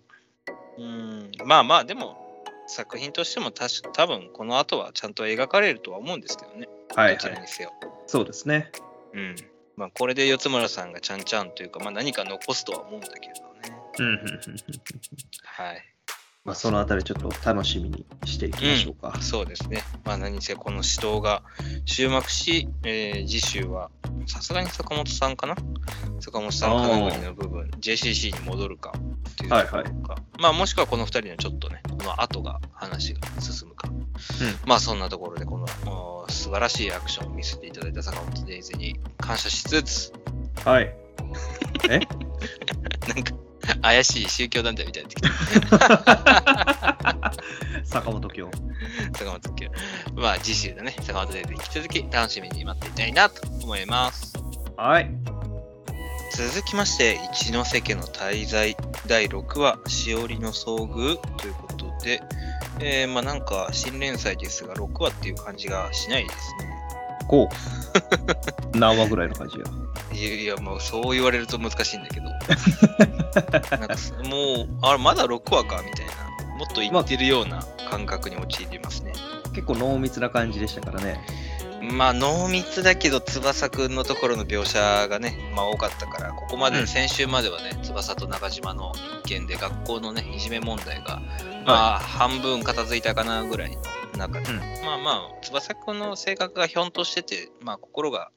[0.77, 6.67] うん、まあまあでも作品としてもたし多分この後はちゃんと描かれるとは思うんですけどね。
[6.95, 7.15] はいはい。
[7.15, 7.73] どちらにせよ。
[8.05, 8.71] そうですね。
[9.13, 9.35] うん。
[9.75, 13.77] まあこれで四つ村さんがちゃんちゃんというか、まあ何か残すとは思うんだけどね。
[15.43, 15.96] はい。
[16.47, 19.21] まあ、そのあたりちょっと楽しみにしていきましょうか。
[19.21, 19.83] そうですね。
[20.05, 21.43] まあ何せこの死闘が
[21.85, 23.91] 終幕し、えー次週は
[24.27, 25.55] さすがに坂本さんかな？
[26.21, 30.15] 坂本さん金栗の部分、JCC に戻るかっていうところか。
[30.39, 33.89] まあもしくはこの2人のちょっとね、この後が話が進むか。
[34.65, 40.13] まあそんなところでこの素晴らしいアクションを見せていただいた坂本デイズに感謝しつつ、
[40.63, 40.95] はい。
[41.91, 41.99] え？
[41.99, 43.33] なんか
[43.81, 47.33] 怪しい宗教団体みたいになってきた。
[47.85, 48.49] 坂本京。
[49.17, 49.71] 坂本家。
[50.15, 54.33] まあ次週だね、坂本デイズ引き続き楽しみに待っていたいなと思います。
[54.75, 55.09] はい。
[56.35, 58.77] 続きまして、一ノ瀬家の滞在
[59.07, 62.21] 第6話、しおりの遭遇ということで、
[62.79, 66.69] えー、まあなんか新連載ですが、6話っていう感じがしないですね。
[67.27, 67.55] こう。
[68.77, 69.65] 何話ぐらいの感じや？
[70.17, 72.29] いやいや、もうそう言われると難しいんだけど。
[73.77, 76.13] なんかすもう、あれ、まだ6話かみたいな。
[76.57, 79.13] もっと言ってるような感覚に陥りますね。
[79.53, 81.23] 結構濃密な感じでしたからね。
[81.81, 91.21] まあ、濃密だけど、翼くんのところの描写がね、まあ多かったから、ここまで、うん先週まではね、翼と中島の一件で学校のね、いじめ問題が、
[91.65, 93.77] まあ、半分片付いたかなぐらい
[94.13, 98.31] の中で、うんまあまあ、翼くんの性格がひょんとしてて、まあ、心が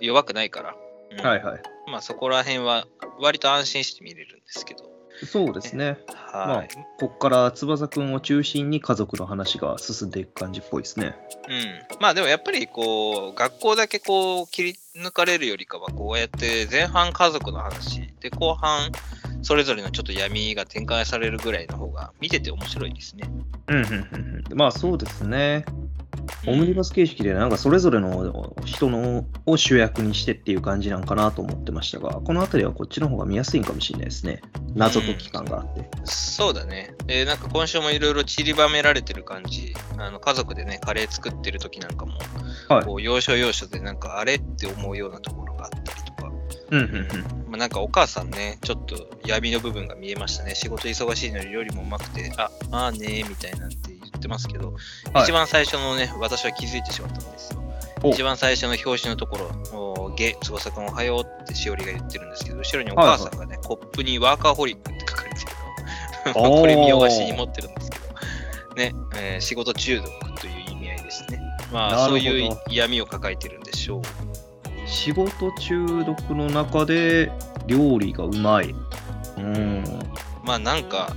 [0.00, 0.83] 弱くないから、うん
[1.22, 1.62] はいはい。
[1.90, 2.86] まあ、そこら辺は
[3.20, 4.94] 割と安心して見れるんですけど、
[5.26, 5.98] そうですね。
[6.08, 6.74] はい。
[6.98, 11.14] こっから翼くんを中心に家族の話が進んでいく感じっぽいですね。
[11.48, 18.90] うん、まあでもやっぱりこう学校だけこう切り抜かれるよりかはこうやって前半家族の話で後半
[19.44, 23.30] それぞれのちょっと闇が展開されるぐらいの方が見てて面白いですね。
[23.68, 24.56] うんうんうんうん。
[24.56, 25.66] まあそうですね。
[26.46, 34.40] オムニバス形式でなんかそれぞれの人のを主役にしてっていう感じなんかなと思ってましたが、この辺りはこっちの方が見やすいんかもしれないですね。
[34.74, 35.90] 謎解き感があって。
[36.04, 36.94] そうだね。
[37.06, 39.74] で、なんか今週もいろいろ散りばめられてる感じ。
[39.98, 42.14] あの家族でね、カレー作ってる時なんかも、
[42.68, 46.03] はいこう要所要所でなんかあれって思うようなところがあったり。
[46.70, 47.06] うんうんうん。
[47.50, 50.54] まあ、なんかお母さんね、ちょっと闇の部分が見えましたね。
[50.54, 54.74] 仕事忙しいのに料理もうまくて、あ、まあねみたいなんて言ってますけど、
[55.12, 57.62] はい一番最初のね、私は気づいてしまったんですよ。
[58.02, 66.50] お一番最初の表紙のところ、おゲ、翼くんおはようってしおりが言ってるんですけど、後ろにお母さんがね、コップにワーカーホリックって書かれてるの。
[66.60, 68.04] これ見よがしに持ってるんですけど、
[68.74, 71.40] ね、えー仕事中毒という意味合いですね。
[71.72, 74.02] まあ、そういう闇を抱えてるんでしょう。
[74.86, 77.30] 仕事中毒の中で
[77.66, 78.74] 料理がうまい。
[79.38, 79.84] うん。
[80.44, 81.08] まあなんか、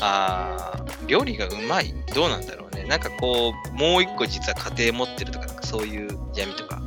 [0.00, 2.84] あー料理がうまいどうなんだろうね。
[2.84, 6.80] なんかこう、もう一個実は家庭持ってるとか、なんかそういう闇とか。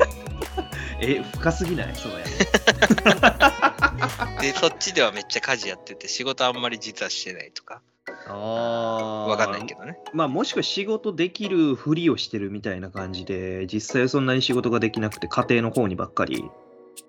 [1.00, 1.94] え、深すぎない？
[1.94, 2.18] そうや。
[4.40, 7.80] で、そっちではめっちゃ家事やってて、仕事あんまり実はしてないとか。
[8.26, 9.26] ああ。
[9.26, 9.98] わかんないけどね。
[10.12, 16.44] まあ、もしくは仕事できるふりをしてるみたいな感じで、実際そんなに仕事ができなくて、家庭の方にばっかり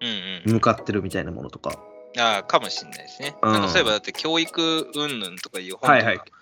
[0.02, 0.08] うん
[0.46, 0.54] うん。
[0.54, 1.80] 向かってるみたいなものとか。
[2.18, 3.36] ああ、かもしれないですね。
[3.42, 6.41] うんなんかそういえばだって教育云々とかいう本はいはいとか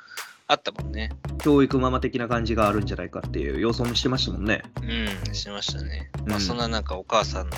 [0.50, 1.12] あったもんね。
[1.44, 4.64] 教育ママ的な感じがあるんじゃないかっていう予想もしてましたもんね。
[4.82, 6.10] うん、しましたね。
[6.26, 7.50] まあ、うんそんななんかお母さん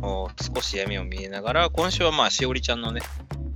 [0.00, 3.00] のお少し闇を見えながら、今週はまあしおりちゃんのね、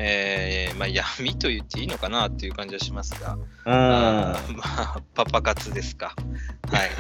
[0.00, 6.16] えーまあ、闇と言っていいのかなっていう感じはしますが、あーまあ、パパ活ですか。
[6.66, 6.90] はい。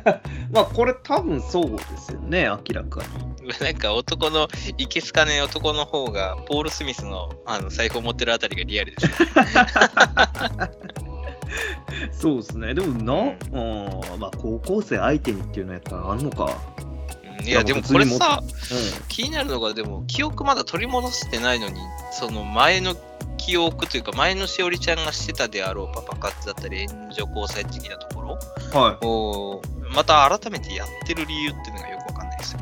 [0.50, 3.02] まあこれ多分そうですよね、明らか
[3.42, 3.48] に。
[3.60, 4.48] なんか男の、
[4.78, 9.28] いけすかねえ男の方が、ポール・スミスのあの財布を持ってるあたりがリアルですね。
[12.12, 12.74] そうですね。
[12.74, 16.44] でもな、うん、まあ高校生相手にっていうのやったらあんのか。
[16.82, 16.88] うん
[17.44, 21.76] いや、でもこれさ、う気になるのが、でも、記憶まだ取り戻してないのに、
[22.12, 22.96] その前の
[23.36, 28.82] 記憶というか、前のしおりちゃんがしてたであろうパパ活だったり、援助交際的なところん。
[28.82, 29.06] はい。
[29.06, 29.62] を、
[29.94, 32.60] また改めてやってる理由っていうのがよくわかんないですよ。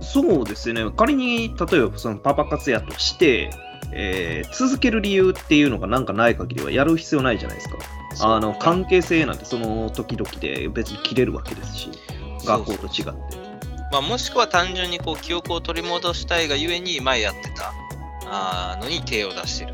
[0.00, 0.82] そうですね。
[0.96, 3.50] 仮に、例えばそのパパ活やとして、
[3.94, 7.76] えー続ける理由っていうのがなんかない限りはやる必要ないじゃないですか。
[8.20, 11.90] あの関係性なんてその時々で別に切れるわけですし、
[12.44, 13.12] 学校と違って。
[13.90, 17.74] まあ、もしくは単純にこう記憶を取り戻したいがゆえに前やってた
[18.26, 19.72] あーのに手を出してる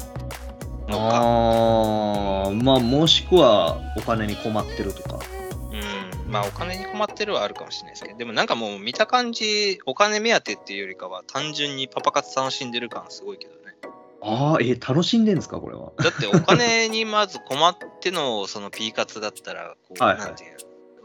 [0.88, 1.10] のか。
[1.14, 5.20] ああ、まあもしくはお金に困ってるとか。
[5.70, 13.57] うん、まあお金に困ってるはあるかもしれないですけど、でもなんかもう見た感じ、お金目当てっていうよりかは単純にパパ活楽しんでる感すごいけどね。
[14.20, 15.92] ああ、えー楽しんでんですか、これは？
[15.98, 20.52] だってお金にまず困ってのその P 活だったら、こう、はいはいなんていう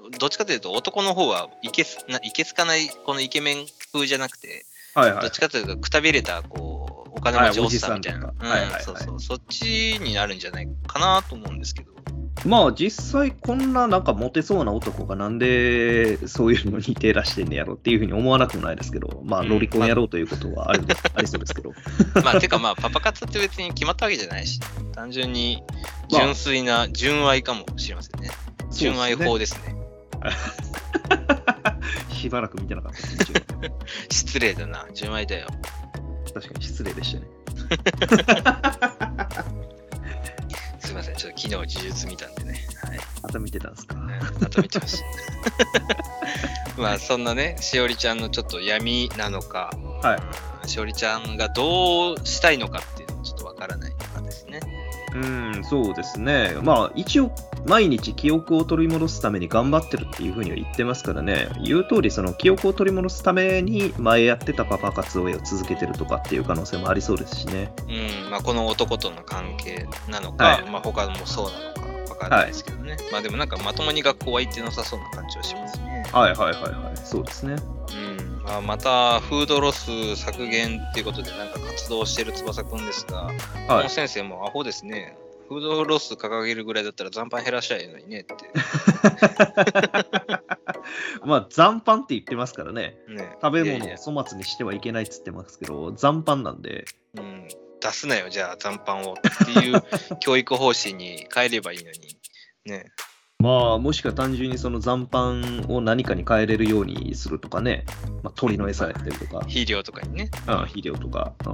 [0.03, 5.31] のどっちかというと男の方はいけすないけすかないこのイケメン風じゃなくて、はいはいどっ。
[5.31, 11.92] ちかというとくたびれたこうお金持ちおっさんみたいな、はいはいそうそうそっちになるんじゃないかなと思うんですけど。
[12.45, 20.83] まあ実際こんななんかモテそうな男がなんでそういうのに手出してんねやろっていうふうに思わなくもないですけど、まあうんロリコンやろうということはある、
[21.15, 21.71] ありそうですけど。
[22.23, 24.59] まあてかまあパパ活って別に決まったわけじゃないし、
[24.93, 25.63] 単純に
[26.09, 28.29] 純粋な純愛かもしれませんね。
[28.71, 29.75] 純愛法ですね。
[32.09, 32.97] しばらく見てなかった
[34.09, 35.47] 失礼だな、純愛だよ。
[36.33, 37.27] 確かに失礼でしたね。
[40.93, 42.59] すいません、ちょっと昨日呪術見たんでね。
[42.83, 42.99] はい。
[43.23, 43.95] また見てたんですか？
[44.43, 45.05] あと見てました。
[46.81, 49.71] まあそんなね、しおりちゃんのちょっと闇なのか、
[50.01, 54.61] はいうんしおりちゃんがどうしたいのかっていうのもちょっとわからないのかですね。
[55.13, 56.55] うん、そうですね。
[56.61, 57.35] まあ一応
[57.65, 61.49] 毎日記憶を取り戻すために頑張ってるっていうふうには言ってますからね。
[61.63, 67.73] 言う通りその記憶を取り戻すために前やってたパパ活動を続けてるとかっていう可能性もありそうですしね。
[67.87, 72.97] うん、まあこの男との関係なのか、はいまあ他もそうなのかわからないですけどね。
[73.11, 76.05] まあでもなんかまともに学校は行ってなさそうな感じはしますね。
[76.11, 76.97] はいはいはいはい。
[76.97, 77.55] そうですね。
[77.55, 83.31] うん、まあ、またフードロス削減っていうことでなんか活動してる翼くんですが、
[83.67, 83.89] こはいの。
[83.89, 85.17] 先生もアホですね。
[85.47, 88.35] フードロス掲げるぐらいだったら残飯減らしちゃえのにねって。
[91.25, 92.97] まあ残飯って言ってますからね。
[93.07, 96.85] ね食べ物を粗末にしてはいけないっつってますけど、残飯なんで。
[97.15, 97.47] うん、
[97.79, 99.83] 出すなよ、じゃあ残飯をっていう
[100.19, 102.17] 教育方針に変えればいいのに。
[102.65, 102.91] ね。
[103.43, 107.83] まあもしくは単純にその残飯を何かに変えれるようにするとかね。
[108.23, 110.29] まあ鳥の餌やったりとか、肥料とかにね。
[110.47, 111.33] うん、肥料とか。
[111.45, 111.53] うん。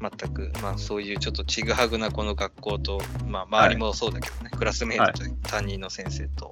[0.00, 6.50] 全く、まあそういうちょっとちぐはぐなこの学校と、まあ周りもそうだけどね、クラスメイトと担任の先生と、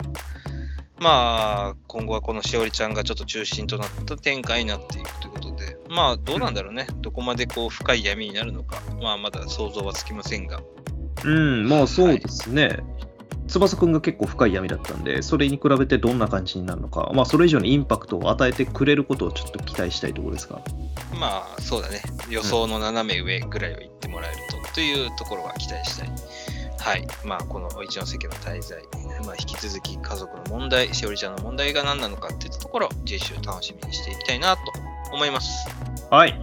[0.99, 10.61] まあ今後はこのしおりちゃんがちょっと中心となった展開になっていくということで、まあどうなんだろうね、どこまでこう深い闇になるのか、まあまだ想像はつきませんが、
[11.25, 12.81] うん、まあそうですね。
[13.49, 20.61] 翼くんが結構深い闇だったんで、それに比べてどんな感じになるのか、まあそれ以上にインパクトを与えてくれることをちょっと期待したいところですが。
[21.19, 24.37] まあそうだね、予想の斜め上ぐらいを言ってもらえる
[24.67, 26.11] と、というところは期待したい。
[26.79, 27.07] はい。
[27.25, 28.83] まあこの一ノ関の滞在、
[29.25, 34.63] まあ引き続き家族の問題、しおりちゃんの問題が何なのかっていったところを次週楽しみにしていきたいなと
[35.13, 35.69] 思います。
[36.11, 36.39] はい。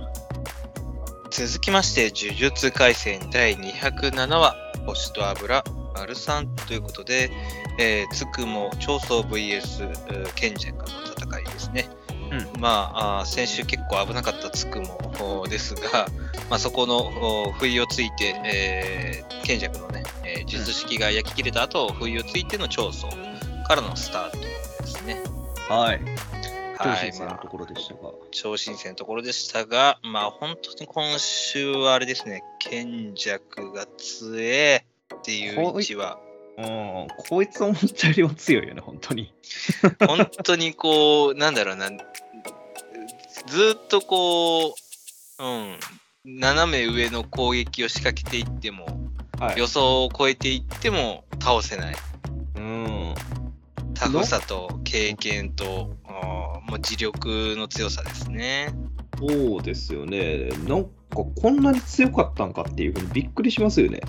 [1.31, 5.63] 続きまして、呪術廻戦第207話、星と油、
[5.95, 7.31] 丸3ということで、
[7.79, 10.85] えー、つくも長宗 VS えー賢者の
[11.17, 11.89] 戦いですね。
[12.31, 16.07] うんまあ先週結構危なかったつくもおですが、
[16.49, 23.07] まあ、そこのお不意をついて、えー、賢者のね、えー術式が焼き切れた後、不意をついての長宗
[23.67, 24.47] からのスタートで
[24.87, 25.21] すね。
[25.69, 26.01] はい。
[26.77, 28.11] 超はい、まあ新鮮なところでしたが。
[28.31, 36.19] 超新鮮なところでしたが、まあ本当に今週はあれですね、賢弱が強えっていう位置は、
[36.57, 39.33] うん、こいつ思ったよりも強いよね、本当に。
[40.07, 44.75] 本当にこう、なんだろうな、ずーっとこ
[45.39, 45.79] う、うん、
[46.25, 48.85] 斜め上の攻撃を仕掛けていっても、
[49.39, 51.95] はい予想を超えていっても倒せない。
[52.55, 53.13] うん。
[53.93, 58.73] タフさと経験と、もう自力の強さですね。
[59.17, 60.49] そうですよね。
[60.67, 64.01] なんかこんなに強かったんかっていうふうにびっくりしますよね。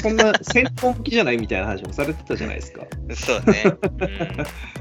[0.00, 2.82] そんな戦闘機じゃないみたいな話もされてたじゃないですか。
[3.14, 3.64] そうね。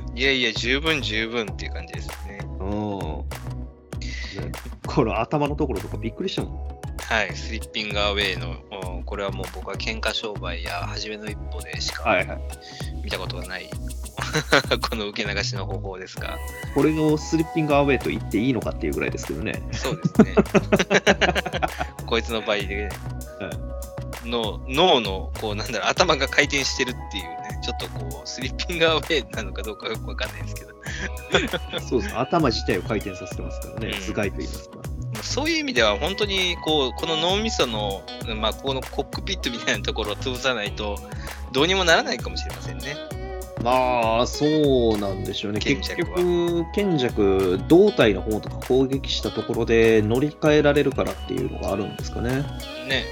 [0.10, 2.40] うん、いやいや、十分十分っていう感じですね。
[2.60, 3.00] うん。
[3.00, 4.52] ね
[4.86, 6.82] この頭のところとかびっくりしたもん。
[7.02, 8.56] はい、スリッピングアウェイの、
[8.96, 12.16] うんこれはもう僕は喧嘩商売や初めの一歩でしか。
[13.04, 13.70] 見たことがない、
[14.90, 16.38] この受け流しの方法ですが、
[16.74, 19.62] これをスリッピングアウェイと言っていいのかっていうぐらいですけどね。
[19.72, 20.36] そうですね。
[22.06, 22.90] こいつの場合で、
[24.26, 30.72] の脳のこうなんだろう頭が回転してるっていうね、ちょっとこうスリッピングアウェイなのかどうかよくわかんないですけど、
[31.80, 32.18] そうです。
[32.18, 33.88] 頭自体を回転させてますからね。
[33.88, 34.78] うん頭蓋と言いますか。
[35.24, 38.02] そういう意味では本当にこうこの脳みその、
[38.38, 40.98] まあ、このコックピットみたいなところを潰さないと
[41.52, 42.96] どうにもならないかもしれませんね。
[43.64, 45.60] まあ、そうなんでしょうね。
[45.60, 52.44] 結局、賢弱、胴体の方とか攻撃したところで乗り換えられるからっていうのがあるんですかね。
[52.88, 53.06] ね。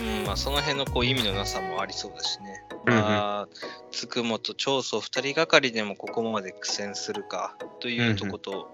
[0.00, 2.62] うんまあ、その辺のこう意味のなさもありそうだしね。
[2.86, 3.48] まあ、
[3.90, 8.70] つくもと長宗2人がかりでもここまで苦戦するかというとこと、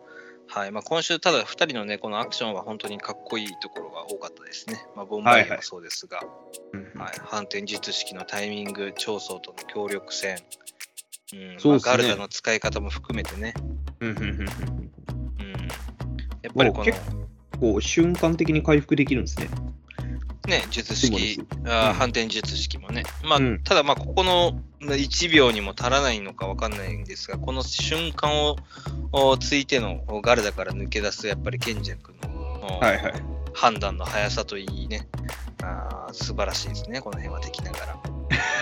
[0.49, 4.85] はいまあ、今週、ただ2人のね、このアクションは本当にかっこいいところが多かったですね。
[4.97, 6.25] まあ、ボンバイエもそうですが、
[7.25, 10.39] 反転術式のタイミング、長宗との協力戦、
[11.33, 11.61] うん。
[11.61, 11.93] そうですね。
[11.93, 13.55] まあガルダの使い方も含めてね、
[14.01, 14.31] うんうんうんうん。
[14.31, 14.47] うん、
[16.43, 17.01] やっぱりこの結
[17.61, 19.49] こう瞬間的に回復できるんですね。
[20.49, 21.41] ね、術式。
[21.41, 23.05] うん反転術式もね。
[23.23, 23.63] まあ、うん。
[23.63, 28.57] ただ、まあ、ここの1秒にも足らないのかわかんないんですが、この瞬間を
[29.13, 33.40] おついてのおガルダから抜け出す、やっぱり賢弱の、おはいはい。
[33.55, 35.09] 判断の速さといいね、
[35.63, 38.01] あー素晴らしいですね、この辺は敵ながら。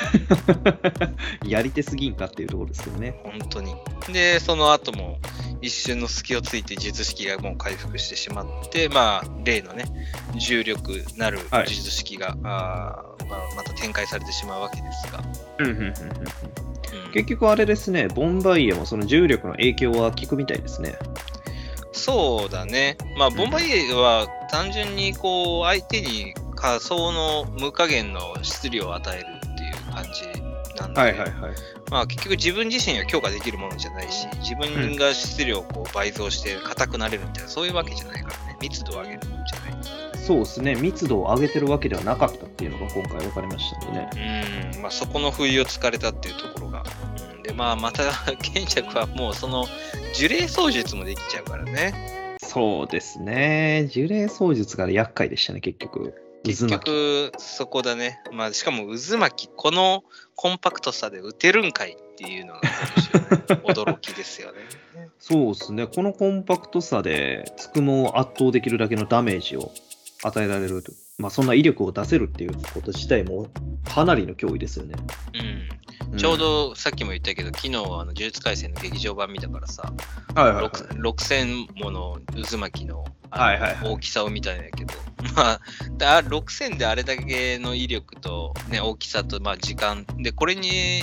[1.46, 3.20] やり手すぎんかっていうところですけどね。
[3.22, 3.74] 本当に。
[4.12, 5.18] で、その後も
[5.60, 9.84] 一瞬の隙をついて術式がもう回復してしまって、まあ、例のね、
[10.36, 15.22] 重力なるはい術式が、あーまあ、また展開されてしまうわけですが。
[15.58, 15.92] うんうんうんうんうん
[17.12, 20.94] 結局あれですね、ボンバイエもその重力の影響は効くみたいですね。
[21.98, 22.96] そうだね。
[23.16, 31.14] まあ、ボンバイエは単純にこう、相手に仮想の無加減の質量を与えるっていう感じなんで、はい。
[31.90, 38.56] まあ、結局自分自身が強化できるものじゃないし、自分が質量をこう倍増して硬くなれるみたいな、そういうわけじゃないからね。
[38.60, 39.30] 密度を上げるんじゃ
[39.60, 40.18] ない。
[40.28, 44.74] そうですね、密度を上げてるわけではなかったっていうのが今回分かりましたんでね。
[44.74, 46.84] うん、まあ、そこの不意をつかれたっていうところが。
[47.48, 49.66] うん、で、まあ、また、 賢着はもうその、
[50.14, 52.36] 呪霊操術もできちゃうからね。
[52.42, 56.14] そうですね、呪霊操術が厄介でしたね、結局。
[56.44, 58.20] 結局、そこだね。
[58.32, 62.60] まあ、しかも渦巻き、このコンパクトさで打てるんかいっていうのが
[63.64, 64.60] 驚きですよね。
[65.18, 69.72] そうですね、このコンパクトさで、つくもを圧倒できるだけのダメージを
[70.22, 73.48] 与えられると、まあ、そんな威力を出せるっていうこと自体も
[73.84, 74.94] かなりの脅威ですよね。
[75.34, 75.57] うん、
[76.18, 79.92] ちょうどさっきも言ったけど、昨日あの呪術廻戦の劇場版見たからさ、
[80.30, 82.18] うん、はいはいはい6 6000もの
[82.50, 84.94] 渦巻きの大きさを見たんやけど、
[85.36, 85.60] まあ、
[85.96, 91.02] だ6000であれだけの威力と、ね、大きさと、まあ、時間で、これに、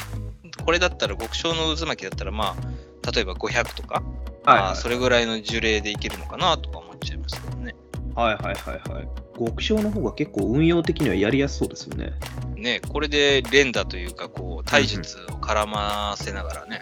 [0.64, 7.76] これだったら極小の渦巻きだったら、まあ、例えば500とか、はいまあ、それぐらいの樹齢でいけるのかなとか思っちゃいますけどね。
[8.16, 9.08] はいはいはいはい。
[9.38, 12.14] 極小の方が結構運用的にはやりやすそうですよね。
[12.56, 16.80] ね、これで連打というか、こう、体術を絡ませながらね、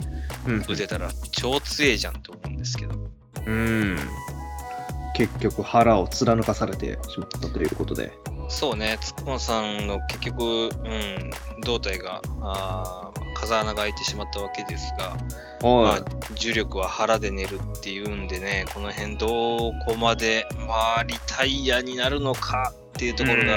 [0.48, 2.96] うん打てたら超強えじゃんと思うんですけど。
[3.46, 3.98] うん。
[5.16, 8.12] 結局腹を貫かされてしまったということで。
[8.50, 15.18] そうね、つくもさんの結局、うん、胴体が、あー風穴が開いてしまったわけですが、
[15.62, 16.06] まはあ、
[16.36, 19.28] 重力は腹で寝るっていうんでね、この辺ど
[19.86, 23.56] こまで、まあ、リタイアになるのかっていうところが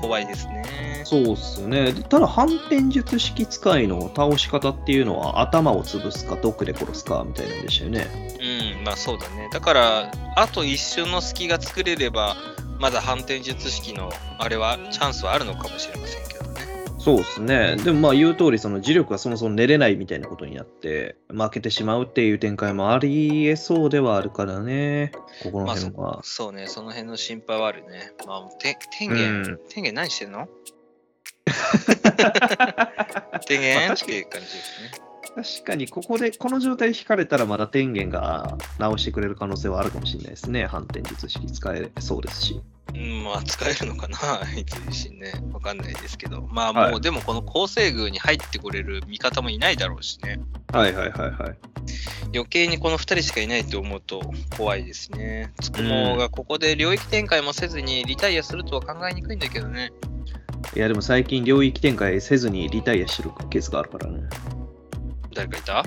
[0.00, 1.02] 怖いですね。
[1.04, 1.92] そうっすね。
[2.08, 8.06] ただ、反転術式使いの倒し方っていうのは、頭を潰すか、毒で殺すかみたいなんでしたよね。
[8.78, 9.48] うん、まあそうだね。
[9.52, 12.36] だから、あと一瞬の隙が作れれば、
[12.78, 16.27] まだ反転術式のあれは、チャンスはあるのかもしれません。
[17.08, 17.76] そうっすね。
[17.76, 25.12] でも、まあ、言う通り、その磁力がそもそも寝れないみたいなことになって、負けてしまうっていう展開もありえそうではあるからね。
[25.42, 26.20] ここのまあ辺は。
[26.22, 28.12] そうね、その辺の心配はあるね。
[28.26, 30.48] まあ、て天う元、ん天元何してんの？
[33.46, 33.94] 天元？
[33.94, 34.90] っていう感じですね。
[35.34, 40.66] 確かに、ここで、この状態で引かれたら、まだ天元が直してくれる可能性はあるかもしれないですね。
[40.66, 42.60] 反転術式使えそうですし。
[42.94, 44.18] うん、まあ、使えるのかな、
[44.58, 45.32] いつ自身ね。
[45.52, 46.48] わかんないですけど。
[46.50, 50.40] まあ、もう、はいでもこの構成宮に入ってこれる味方もいないだろうしね。
[50.72, 51.58] はいはいはいはい。
[52.34, 54.20] 余計にこの2人しかいないと思うと
[54.56, 55.52] 怖いですね。
[55.60, 59.92] つくもがここで領域展開もせずにリタイアするとは考えにくいんだけどね。
[60.74, 64.28] いやでも最近領域展開せずにリタイアしてるケースがあるからね。
[65.34, 65.84] 誰かいた？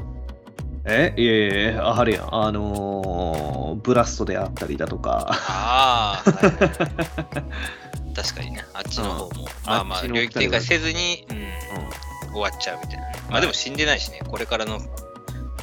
[0.86, 1.14] え？
[1.18, 2.36] いやいやあれやん。
[2.36, 5.28] あのーブラストであったりだとか。
[5.32, 13.14] ああ、はいはいはい 確かにね、あっちの方も、まあまあ、あっちの領域展開せずに、うん、う終わっちゃうみたいなね。
[13.30, 14.80] まあでも死んでないしね、これからの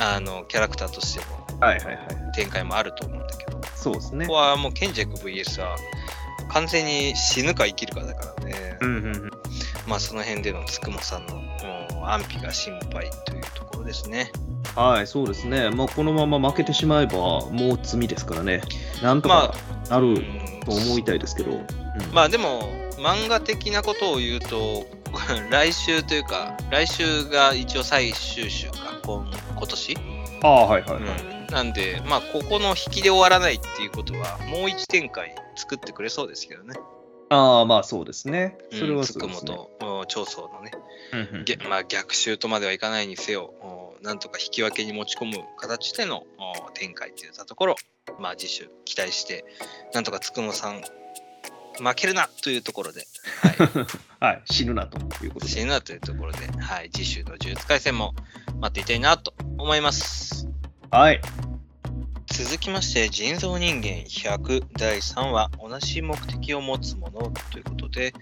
[0.01, 1.21] あのキャラクターとして
[1.53, 1.61] のん。
[1.61, 2.07] はいはいはい。
[2.35, 4.39] 展開もあると思うんだけど、そうですねここ。
[4.39, 5.77] はもうケンジャク VS は
[6.51, 9.31] 完全に死ぬか生きるかだからね、うんうんうん。
[9.87, 11.43] まあその辺でのつくもさんのも
[12.03, 14.31] う安否が心配というところですね。
[14.79, 15.71] はい、そうですね。
[15.71, 17.17] まあ、このまま負けてしまえば、
[17.47, 18.63] もう罪ですからね。
[19.03, 19.55] なんとまか
[19.91, 20.23] なうんる
[20.65, 21.53] と思いたいですけど。
[21.53, 21.67] うん
[22.13, 22.63] まあでも、
[22.97, 24.87] 漫画的なことを言うと、
[25.51, 29.99] 来週というか、来週が一応最終週か、今今年、
[30.43, 31.03] ああ、はいはいはい。
[31.33, 36.79] うんなんで、まあ、ここの引きで終わらないっていうことは、もう一展開作ってくれそうですけどね。
[37.31, 38.59] ああ、まあそうですね。
[38.71, 39.37] それうんはそうですね。
[39.37, 40.73] つくもとうん長宗のね、
[41.13, 46.25] うんうんげまあ、逆襲とまではいかないにせよ、おなんとか引き分けに持ち込む形での
[46.67, 47.77] お展開といったところ、
[48.19, 49.45] まあ、次週期待して、
[49.95, 50.83] なんとかつくもさん、
[51.81, 53.07] 負けるなというところで、
[54.21, 55.53] はい、はい、死ぬなということで。
[55.53, 58.15] 死ぬなというところで、はい、次週の呪術廻戦も
[58.61, 60.49] 待っていたいなと思います。
[60.91, 61.21] はい。
[62.31, 68.13] 続きまして、人造人間100第3話、同じ目的を持つものということで、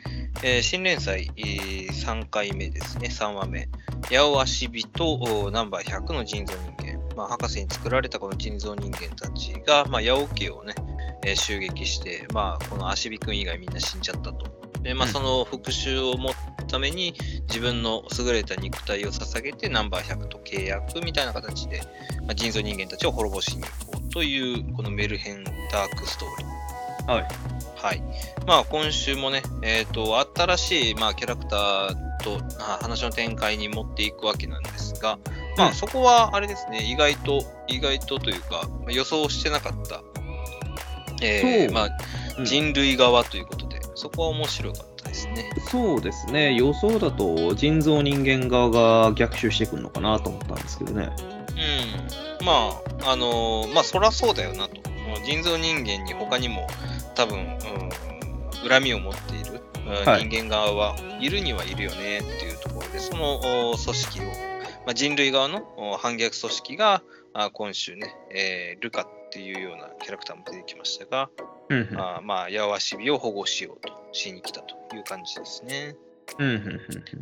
[0.42, 3.68] えー新連載、えー3回目ですね、3話目。
[4.08, 6.96] 八尾足火とナンバー100の人造人間。
[7.16, 10.74] まあ、博士に作られたこの人造人間たちが、まあ、八尾家をね、
[11.24, 14.65] えー襲撃して、まあ、この足火くん以外みんな死んじゃったと。
[14.86, 17.14] で、まあ、うんその復讐を持つために、
[17.48, 21.80] 自分の優れた肉体を捧げて、ナンバー100と契約みたいな形で、
[22.22, 27.12] まあ、人造人間たちを滅ぼしに行こうという、このメルヘンダークストーリー。
[27.12, 27.26] はい。
[27.76, 28.02] はい。
[28.46, 35.18] まあ、今週もね、えっ、と、新しい、まあ、キャラクターとあ話の展開に持っていくわけなんですが、
[35.56, 40.02] まあ、うんそこは、あれですね、意外と、意外とというか、まあ予想してなかった、
[41.22, 41.90] えーまあ、うん
[42.44, 43.65] 人類側ということで、
[43.96, 45.50] そこは面白かったですね。
[45.70, 46.54] そうですね。
[46.54, 51.08] 予想だと人造人間側が逆襲してくるのかなと思ったんですけどね。
[52.40, 52.46] うん。
[52.46, 54.76] まあ、あのーまあ、そらそうだよなと。
[55.24, 56.66] 人造人間に他にも
[57.14, 59.62] 多分、うん、恨みを持っている、
[60.04, 64.30] 人間側はいるにはいるよねっていうところで、そのお組織を、ま
[64.88, 71.30] あ、人類側のお反逆組織があ今週ね、えールカっていうようなキャラクターも出てきましたが、
[71.68, 75.96] うんうんあーまあ、ヤワシビを保護しようとしに来たという感じですね。
[76.38, 76.80] うんうんうんうん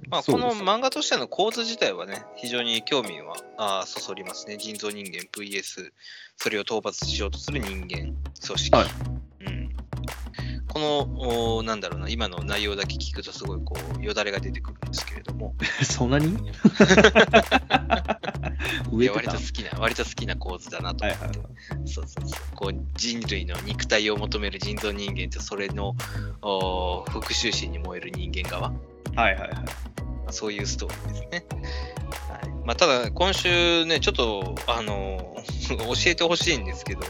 [0.08, 4.56] まあ、この漫画としての構図自体はね、非常に興味はあーそそりますね。
[4.56, 5.90] 人造人間 VS、
[6.36, 8.14] それを討伐しようとする人間
[8.46, 8.70] 組織。
[8.76, 9.32] はいうん、
[10.74, 10.98] この、
[11.56, 15.54] おーなんだろうな、今の内容だけ聞くとすごいこう、よだれが出てくるんですけれども、
[15.84, 16.32] そんなに？
[18.92, 21.44] いや割と好きな、割と好きな構図だなと思って、はいはいは
[21.84, 21.88] い。
[21.88, 22.56] そうそうそう。
[22.56, 25.94] こう人類の肉体を求める人造人間と、それの
[26.42, 28.70] おー復讐心に燃える人間側。
[28.70, 28.76] はい
[29.16, 29.50] はいはい。
[29.50, 29.64] ま
[30.28, 31.46] あそういうストーリーですね。
[32.28, 35.36] はいまあ、ただ、今週ね、ちょっと、あの
[35.68, 37.02] 教えてほしいんですけど、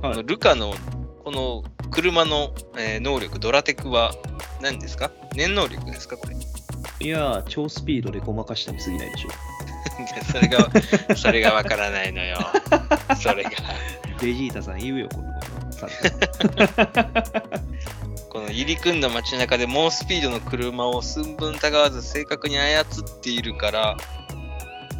[0.00, 0.74] このルカの
[1.24, 4.12] この車の、えー能力、ドラテクは
[4.60, 5.10] 何ですか？
[5.34, 6.36] 念能力ですかこれ？
[7.06, 9.28] いやー、超スピードでごまかしたに過ぎないでしょ。
[10.32, 10.70] それが、
[11.16, 12.38] それがわからないのよ。
[13.20, 13.50] それが。
[14.20, 16.12] ベジータさん言うよ、このさす
[18.30, 22.84] この入り組んだ街中で猛スピードの車を寸分たがわず正確に操っ
[23.20, 23.96] ているから、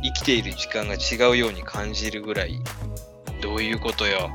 [0.02, 2.58] 生きている時間が違うように感じるぐらい、
[3.40, 4.30] どういうことよ。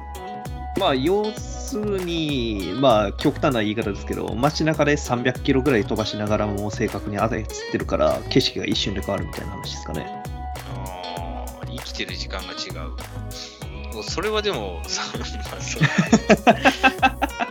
[0.77, 7.29] まあ、要するに、まあ、極端な言い方ですけど、街中で300キロぐらい飛ばしながらも正確に操っ
[7.71, 10.23] てるから、景色が一瞬で変わるみたいな話ですかね。
[10.73, 12.91] あー生きてる時間が違う。
[13.93, 14.81] もうそれはでも、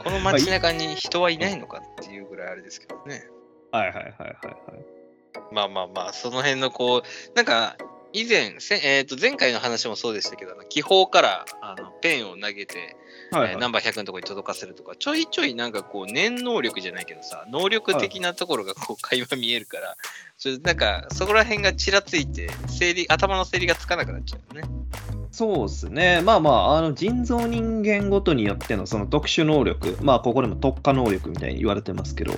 [0.05, 3.27] この街中に人はいないのかっていうぐらいあれですけどね。
[3.73, 4.37] はいはいはいはいはい。
[5.53, 7.03] まあまあまあ、その辺のこう、
[7.35, 7.77] なんか、
[8.13, 12.97] 以前、せえー、と前回の話もそうでしたけど、気泡からあのペンを投げて、
[13.31, 19.97] はいはいえーナンバー100のところに届かせるとか、ちょいちょいなんかこう、念能力じゃないけどさ、能力的なところがこう、会話見えるから、
[20.39, 24.69] ちょなんか、そこら辺がちらついて、整理、頭の整理がつかなくなっちゃうよね。
[25.37, 26.23] そうですね。
[26.23, 32.33] まあまあ、あの人造人間ごとによってのその特殊能力、まあここでも特化能力みたいに言われてますけど、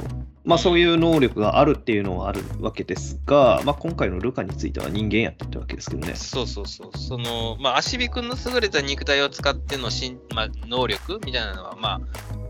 [0.44, 6.16] まあそういう能力があるっていうのはあるわけですが、まあ今回のルカについては人間やったってわけですけどね。
[6.16, 6.98] そうそうそう。
[6.98, 12.00] その、まあ、足火くんの優れた肉体を使ってのしん、まあ、能力みたいなのは、まあ、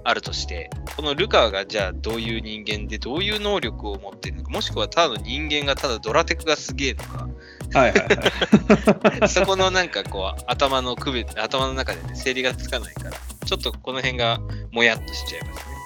[0.05, 7.29] あるとして、このルカがじゃあどういう人間でどういう能力を持っているのか、もしくはただの人間がただドラテクがすげえのか、
[7.79, 9.29] はいはいはい。
[9.29, 14.41] そこのなんかこう、頭の区別、頭の中でね、整理がつかないから、ちょっとこの辺が
[14.73, 15.78] もやっとしちゃいますね。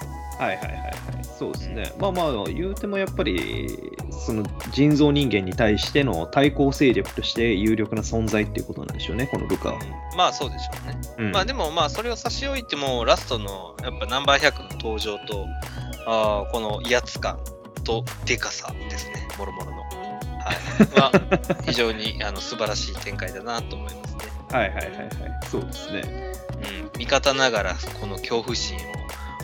[0.42, 0.92] はいはいはいはい。
[1.24, 1.92] そうですね。
[1.98, 9.74] まあまあ、言うてもやっぱり、その人造人間に対しての対抗勢力として有力な存在っていうことなんでしょうね、このルカは。
[9.74, 11.00] うんまあそうでしょうね。
[11.18, 15.46] うんまあでもまあそれを差し置いてもラストのやっぱナンバー100の登場と
[16.06, 17.38] あーこの威圧感
[17.84, 19.78] とでかさですね、もろもろの。
[19.78, 19.90] はい。
[21.00, 24.24] は非常にあの素晴らしい展開だなと思いますね。
[24.50, 25.10] はいはいはいはい。
[25.50, 26.02] そうですね。
[26.92, 26.98] うん。
[26.98, 28.80] 味方ながらこの恐怖心を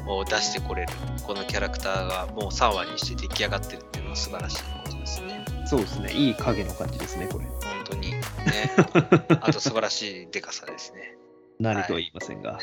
[0.09, 0.93] を出してこれる
[1.27, 5.45] このキャラクターがもう3話にして出来上がってるっていうのは素晴らしいことですね。
[5.67, 6.13] そうですね。
[6.13, 7.45] いい影の感じですね、これ。
[7.45, 7.55] 本
[7.85, 8.21] 当にね。
[9.41, 11.17] あと素晴らしいでかさですね。
[11.61, 12.59] 何とは言いませんが。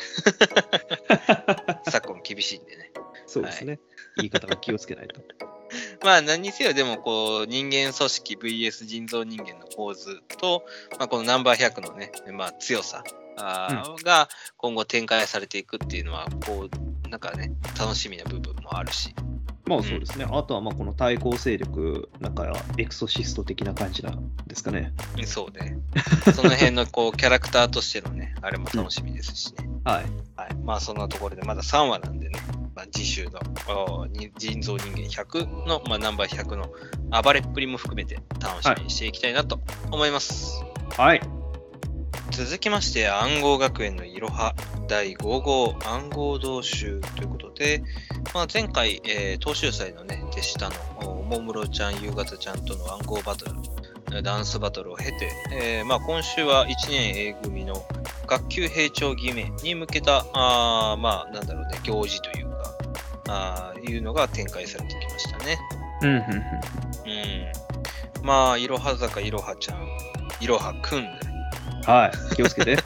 [1.88, 2.90] 昨今厳しいんでね。
[3.26, 3.78] そうですね。
[4.16, 5.20] 言い方が気をつけないと。
[6.02, 10.64] まあ何にせよでもこう人間組織 VS 人造人間の構図と、
[10.98, 13.02] まあ、このナンバー100のね、まあ、強さ
[13.36, 19.14] あーが今後展開されていくっていうのはこうなんかね楽しみな部分もあるし
[19.66, 20.26] まあそうですね。
[20.30, 24.92] あとはまあこの対抗勢力、なんかエクソシスト的な感じなんですかね。
[25.24, 25.78] そうね
[26.32, 30.04] その辺のこうキャラクターとしてのね あれも楽しみですしね、はい。
[30.36, 32.38] はい、まあそんなところでまだ3話なんでね、
[32.76, 34.06] まあ、次週の
[34.38, 36.70] 人造人間100の、まあ、ナンバー100の
[37.22, 40.62] 暴れっぷりも含めて楽しみにしていきたいなと思います、
[40.96, 41.35] はい。
[42.36, 44.54] 続きまして暗号学園のいろは
[44.88, 47.82] 第5号暗号同集ということで、
[48.34, 50.68] まあ、前回、えー、東秀祭のね手下
[51.00, 53.52] のおもむろちゃん夕方ちゃんとの暗号バトル
[54.12, 57.82] えーダンスバトルを経て、えーまあ、今週は1年 A 組の
[58.26, 62.74] 学級閉庁決めに向けたあーまあなんだろうね行事というか
[63.28, 65.58] あーいうのが展開されてきましたね。
[66.02, 66.20] うん、うん、うん。
[66.20, 66.24] う
[68.22, 68.26] ん。
[68.26, 69.88] まあ、いろは坂いろはちゃん、
[70.40, 71.08] いろはくんで、
[71.86, 72.34] はい。
[72.34, 72.76] 気をつけて。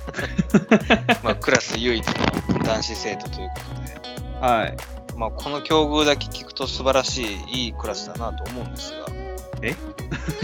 [1.24, 4.76] まあ、クラス唯一の男子生徒ということで、はい。
[5.16, 9.07] まあ、この境遇だけ聞くと素晴らしい、いいクラスだなと思うんですが。
[9.62, 9.74] え？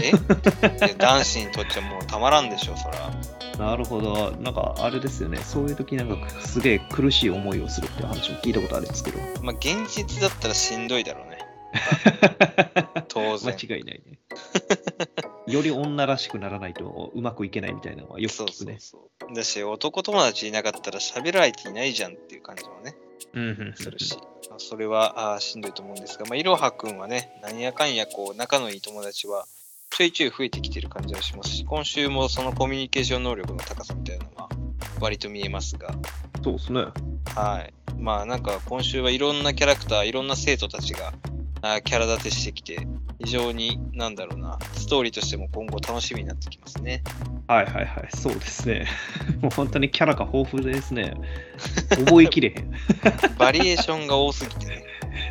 [0.01, 0.93] え？
[0.97, 3.11] 男子にとっちゃもうたまらんでしょ、そら。
[3.57, 4.31] なるほど。
[4.39, 5.37] なんかあれですよね。
[5.37, 9.19] そういう時なんかすげえ苦しい思いをするって話も聞いたことあるんですけど。
[9.41, 11.39] まあ、現実だったらしんどいだろうね。
[13.09, 13.55] 当然。
[13.55, 14.19] 間違いないね。
[15.47, 18.77] より女らしくならないとうまくいけないみたいなのはよくそうそう聞くね。
[18.79, 19.33] そう。
[19.33, 22.95] だし、男友達いなかったら喋る相手いないじゃんっていう感じもね。
[23.33, 24.17] うんするし、
[24.49, 29.45] まあそれはあーしんどいと思うんですが、まあ、いろはくんはね、なんやかんやこう仲のいい友達は
[29.89, 34.49] ちょいちょい増えてきてる感じがしますし、今週もそのコミュニケーション能力の高さみたいなのは
[34.99, 35.95] 割と見えますが、
[36.43, 36.85] そうですね。
[37.35, 37.73] はい。
[37.97, 41.13] まあなんか今週はいろんなキャラクター、いろんな生徒たちが
[41.61, 42.87] あーキャラ立てしてきて、
[43.23, 47.03] 非常になんだろうな、ストーリーとしても今後楽しみになってきますね。
[47.47, 48.07] はいはいはい。
[48.15, 48.85] そうですね。
[49.41, 51.13] もう本当にキャラが豊富ですね。
[52.05, 52.71] 覚えきれへん。
[53.37, 54.83] バリエーションが多すぎてね。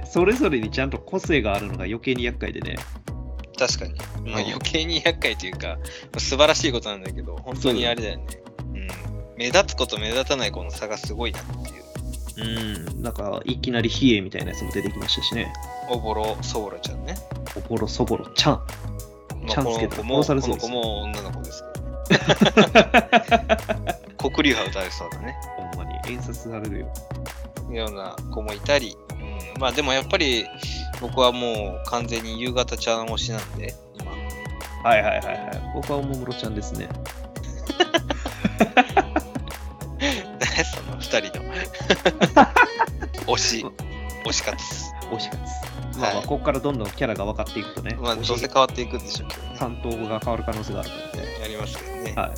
[0.05, 2.77] それぞれにちゃんと個性があるのが余計に厄介でね。
[3.59, 3.95] 確かに。
[4.31, 5.79] まあ、うん余計に厄介というか、
[6.19, 8.25] 素晴らしいことなんだけど、本当にあれだよね。
[8.75, 8.89] うん。
[9.37, 11.86] 目立つこと目立たない子の差がすごいなっていう。
[12.39, 12.45] う
[12.99, 13.03] ん。
[13.03, 15.53] なんかいきなり冷えみたいなやつも出てきましたしね。
[15.89, 17.17] おぼろ、そぼろちゃんね。
[17.57, 18.55] おぼろそぼろちゃん。
[18.55, 18.63] ま
[19.47, 21.87] あ、ちゃんつけたらこの子も、この殺されそうです子も女の子ですけど。
[24.31, 25.37] 黒竜派歌えそうだね。
[25.57, 26.93] ほんまに演出されるよ。
[27.71, 28.95] ような子もいたり。
[29.11, 29.15] う
[29.59, 30.47] ん、まあでもやっぱり
[31.01, 34.13] 僕はもう完全に夕方ちゃん推しなんで、今。
[34.83, 35.73] はいはいはいはい。
[35.75, 36.89] 僕はおもむろちゃんですね。
[43.47, 43.67] し、
[44.25, 44.65] 推し活。
[45.11, 45.39] 推し活。
[45.99, 49.57] まあまあ、はいここからどんどんキャラが分かっていくとね、まあどうせ変わっていくんでしょうけどね。
[49.59, 52.15] 担当が変わる可能性があるので、やりますけどね。
[52.17, 52.35] はい。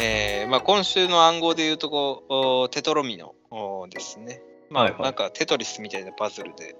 [0.00, 4.42] えーまあ、今週の暗号でいうとこおテトロミノおですね。
[4.70, 6.76] まあ、はいはいなんかテトリスみたいなパズルで、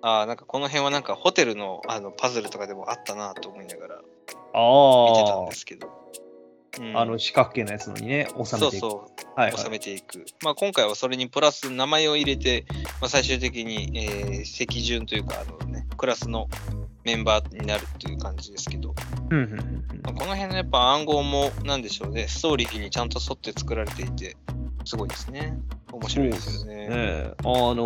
[0.00, 4.34] あーなんかこの辺はなんかホテルのあのパズルとかでもあったなと思いながら見て
[5.24, 6.01] たんあですけど。
[6.80, 8.58] うんあ、あの四角形のやつのにね、収めていく。
[8.58, 9.70] そうそう、はい、は収い。
[9.70, 10.24] めていく。
[10.42, 12.64] まあ、今回はそれにプラス名前を入れて、
[13.00, 16.48] まあ、最終的に、えー席順というかあの、ね、クラスの
[17.04, 18.94] メンバーになるっていう感じですけど、
[19.30, 19.58] うんうんうん
[20.02, 24.36] まあこの辺のやっぱ暗号も、なんでしょうね、ストーリーにちゃんと沿って作られていて、
[24.84, 25.58] すごいですね。
[25.92, 26.74] 面白いですよね。
[26.74, 27.84] ねえあの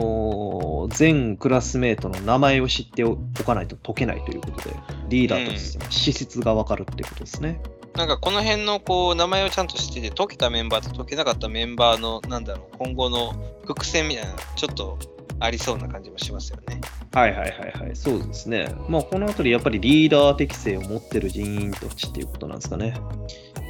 [0.89, 4.76] ー全クラスメートの名前を知っておかないと解けないということで、
[5.09, 7.61] リーダーとしての資質がわかるってことですね。
[7.97, 13.32] なんかこの辺のこう名前をちゃんと知ってて、解けたメンバーと解けなかったメンバーの、なんだろう、今後の
[13.64, 14.99] 伏線みたいな、ちょっと
[15.40, 16.80] ありそうな感じもしますよね。
[17.12, 18.68] はいはいはいはい、そうですね。
[18.88, 22.90] まあこのあたりやっぱりリーダー適性を持ってる人員たちっていうことなんですかね。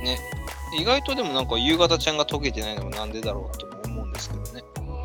[0.03, 0.19] ね。
[0.79, 4.63] 意外とでもなんか夕方ちゃんが解けてないのはなんでだろうとも思うんですけどね。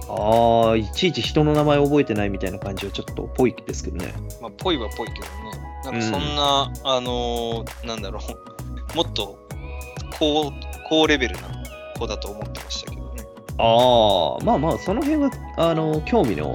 [0.10, 4.14] ああ、いちいち人の名前覚えてないみたいな感じはちょっとぽいですけどね。
[4.42, 5.72] まあ、ぽいはぽいけどね。
[5.86, 8.51] なんかそんな、あのーなんだろう、
[8.96, 9.38] もっと
[10.20, 10.52] 高
[10.90, 11.44] 高レベルな
[11.98, 13.24] 子だと思ってましたけどね。
[13.58, 16.54] ああ、まあまあ、その辺は、あの、興味の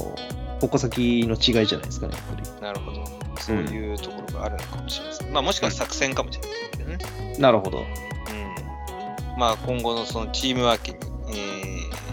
[0.60, 2.60] 矛先の違いじゃないですかね、やっぱり。
[2.60, 3.04] なるほど。
[3.40, 5.32] そういうところがあるのかもしれません。
[5.32, 7.36] まあもしくは作戦かもしれませんけどね。
[7.38, 7.78] なるほど。
[7.78, 9.38] うん。
[9.38, 10.90] まあ今後のそのチームワーク
[11.30, 11.66] に、えー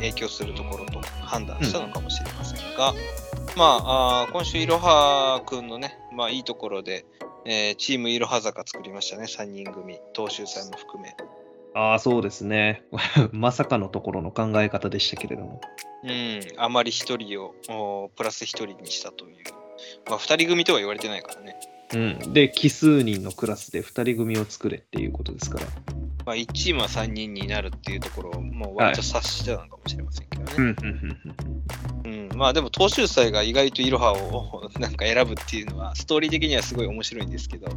[0.04, 2.94] 影響するところと判断したのかもしれませんが、
[3.56, 7.06] まああー今週いろはくんのね、まあいいところで、
[7.46, 11.16] えーチームいろは坂作りましたね、3人組、東秀祭も含め。
[11.76, 12.84] ああ、そうですね。
[13.32, 15.62] まさかのところの考え方でしたけれども。
[16.04, 17.56] うん、あまり1人を
[18.06, 19.36] おプラス1人にしたという。
[20.08, 21.56] まあ2人組とは言われてないからね。
[21.94, 22.34] うん。
[22.34, 25.66] で、奇数人のクラスで2人組を作れっていうことですから。
[26.26, 30.54] まあ1チームは3人になるっていうところをもう割と察してたのかもしれませんけどね。
[30.58, 30.76] うん、うん、うん。
[30.84, 31.93] うん、
[32.36, 37.68] まあでも東秀祭が意外とイロハを なんか選ぶっていうのはストーリー的にはすごい面白いんですけど、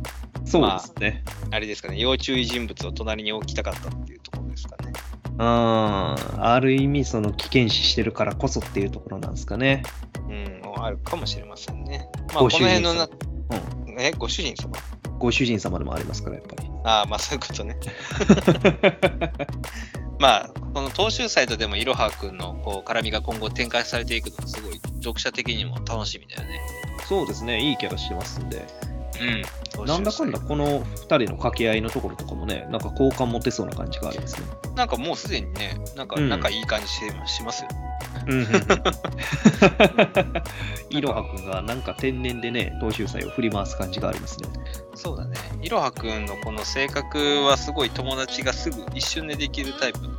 [0.44, 1.24] そうですね。
[1.50, 4.92] あれですかね、要注意人物を隣に置きたかったっていうところですかね。
[5.38, 9.82] ああ、ある意味、その危険視してるからこそっていうところなんですかね。
[10.28, 12.09] うん、あるかもしれませんね。
[12.14, 14.00] まあこのご主人辺のな、うん。
[14.00, 14.70] え、ご主人様？
[15.18, 16.70] ご主人様でもありますから、やっぱり。
[16.84, 17.76] ああ、まあそういうことね。
[20.18, 26.60] まあ、この東秀祭とでもいろはくんのこう絡みが今後展開されていくのがすごい読者的にも楽しみだよね。
[27.08, 28.64] そうですね、いいキャラしてますんで。
[29.20, 29.86] うん。
[29.86, 34.46] なんだかんだ、この2人の掛け合いのところとかもね、なんか好感持てそうな感じがありますね。
[34.74, 37.68] なんかもうすでにね、なんかうん仲いい感じし,、しますよ。
[38.26, 38.46] うん。
[40.90, 44.48] いろはくんがなんか天然でね、東秀祭を振り回す感じがありますね。
[44.94, 45.36] そうだね。
[45.62, 50.14] いろはくんのこの性格はすごい友達がすぐ一瞬でできるタイプのね、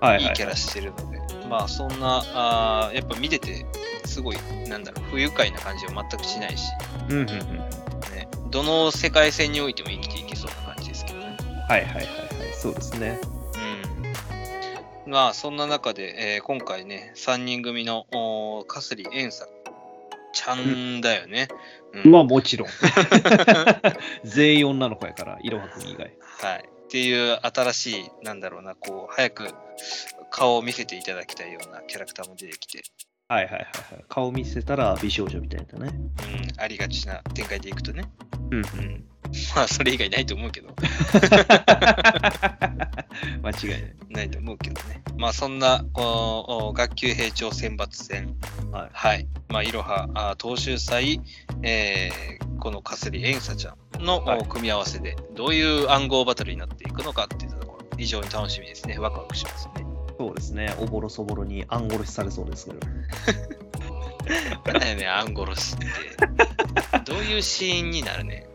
[0.00, 3.66] はいいいキャラしてるので、まあそんな、あーやっぱ見てて、
[4.04, 4.36] すごい、
[4.68, 6.70] なんだろう、不愉快な感じは全くしないし、
[7.08, 7.26] うんうんうん。
[7.28, 8.15] ね、
[8.50, 11.36] どの世界線においても生きていけそうな感じですけどね。
[11.68, 12.06] はいはいはいはい、
[12.54, 13.20] そうですね。
[15.04, 15.12] うん。
[15.12, 19.46] まあそんな中で、えー今回ね、3人組のおーカスリエンさ
[20.36, 21.48] ちゃんだよね。
[22.04, 22.68] うんまあもちろん。
[24.24, 26.12] 全員女の子やから、いろはくん以外。
[26.20, 26.68] はい。
[26.86, 29.54] っていう新しい、なんだろうな、こう、早く
[30.30, 32.82] 顔を見せていただきたいようなキャラクターも出てきて、
[33.28, 33.64] はいはいはいは
[34.00, 34.04] い。
[34.08, 35.92] 顔見せたら美少女みたいなね。
[35.94, 38.04] うん、ありがちな展開でいくとね。
[38.50, 38.58] うん。
[38.58, 39.04] うん。
[39.54, 40.68] まあ、それ以外ないと思うけど、
[43.42, 43.94] 間違いない。
[44.10, 45.02] ないと思うけどね。
[45.16, 48.36] まあ、そんな、こうお学級閉庁選抜戦、
[48.70, 48.90] はい。
[48.92, 49.28] はい。
[49.48, 51.20] まあ、いろは、あ東秀祭、
[51.62, 58.98] えーこのかすりえんさちゃんの、はいお組み合わせで、どういう暗号バトルになっていくのかっていうところ、非常に楽しみですね。
[58.98, 59.85] ワクワクしますね。
[60.18, 60.74] そうですね。
[60.80, 62.78] おぼろそぼろに暗殺しされそうですけど。
[64.72, 65.86] なんだよね、暗殺しって。
[67.04, 68.48] どういうシーンになるね。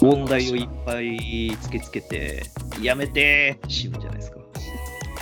[0.00, 2.42] 問題をいっぱい突きつけて、
[2.80, 4.38] やめてー死ぬんじゃないですか。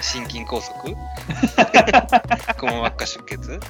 [0.03, 0.75] 心筋梗塞？
[2.57, 3.61] くも膜下出血？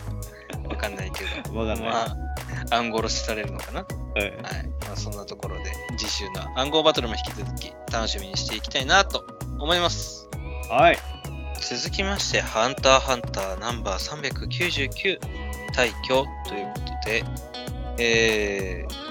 [0.69, 1.57] わかんないけど。
[1.57, 1.93] わかんない。
[1.93, 2.07] ま
[2.71, 3.81] あ、暗殺しされるのかな？
[3.81, 4.33] ははいい。
[4.87, 9.25] まあ、そんなところで、次週の暗号バトルも引き続き楽しみにしていきたいなと
[9.59, 10.29] 思います。
[10.69, 10.99] はい。
[11.61, 15.19] 続きまして、ハンターハンターナンバー399、
[15.75, 17.25] 退去ということで、
[17.99, 19.07] えー、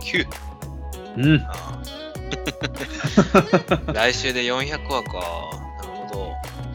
[0.00, 0.26] 399?
[1.16, 1.46] うん。
[3.94, 5.12] 来週で400話か。
[5.78, 6.32] なるほど。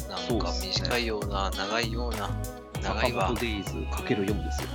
[0.10, 2.30] なんか短いような、長いような。
[2.82, 3.34] 長いわ。
[3.40, 4.68] デイズかける4ですよ。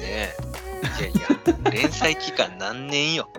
[0.00, 0.34] ねえ。
[1.00, 3.28] いやいや、連載期間何年よ。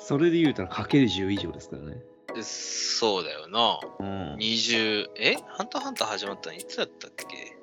[0.00, 1.96] それで言うたらかける10以上ですからね。
[2.42, 3.78] そうだよな。
[4.00, 4.34] うん。
[4.36, 5.36] 20、え？
[5.46, 6.56] ハンターハンター始まったの？
[6.56, 7.56] いつだったっけ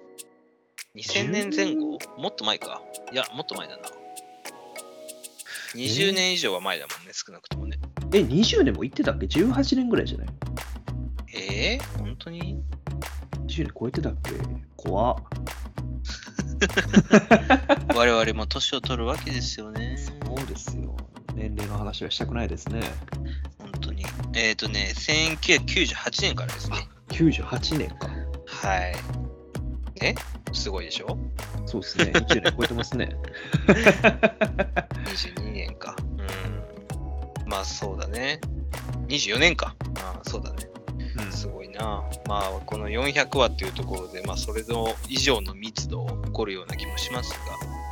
[0.95, 1.97] ?2000 年前後？
[2.17, 2.81] もっと前か。
[3.11, 3.83] いや、もっと前だな。
[5.75, 7.79] 20年以上は前だもんね、少なくともね。
[8.13, 10.27] え、20年も行ってたっけ ?18 年ぐらいじゃない？
[11.33, 11.77] え？
[11.81, 12.61] ー、本当に
[13.47, 14.31] ?20 年超えてたっけ？
[14.75, 15.15] 怖っ。
[17.95, 19.97] 我々も年を取るわけですよね。
[19.97, 20.95] そうですよ。
[21.33, 22.81] 年齢の話はしたくないですね。
[23.81, 24.05] 本当に。
[24.33, 26.87] えっ、とね、1998年からですね。
[27.09, 28.07] 98年か。
[28.45, 28.95] はい。
[29.99, 30.15] ね
[30.51, 31.17] すごいでしょ？
[31.65, 32.05] そうですね。
[32.13, 33.15] 1年超えてますね。
[35.05, 35.95] ?22 年か。
[36.17, 37.49] うん。
[37.49, 38.39] まあそうだね。
[39.07, 39.75] 24年か。
[39.99, 40.70] ああ、そうだね。
[41.31, 42.03] すごいな。
[42.27, 47.33] まあ、この400話っていうところで、まあ、それの以上の密度を誇るような気もします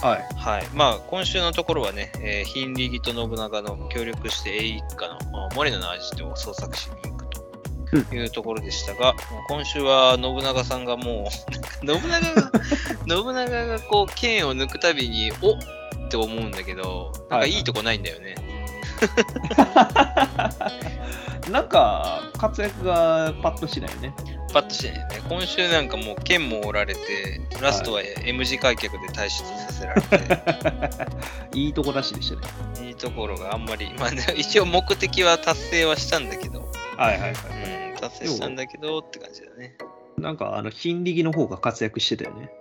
[0.01, 0.28] が、はい。
[0.36, 0.67] はい。
[0.74, 9.15] まあ、今週のところはね、えー、ヒンリギと信長の協力して英一家のあモレノのアジトを捜索しに行くというところでしたが、
[9.47, 11.32] 今週は信長さんがもう、
[11.86, 12.51] 信長が、
[13.07, 15.59] 信長がこう、剣を抜くたびに、おっ
[16.09, 18.36] って思うんだけど、なんかいいとこないんだよね。
[21.52, 24.14] なんか、活躍がパッとしないよね。
[24.54, 25.22] パッとしないよね。
[25.28, 30.18] 今週なんかもう剣も折られて、ラストは M 字開脚で退出させられて、
[31.58, 32.39] いいとこらしいでした
[32.82, 32.88] ね。
[32.88, 39.76] いいところがあんまり、まあ、ね、一応目的は達成はしたんだけど、はいはいはうん、達成したんだけどって感じだね。
[40.18, 42.52] なんか、あの、ヒンリギの方が活躍してたよね。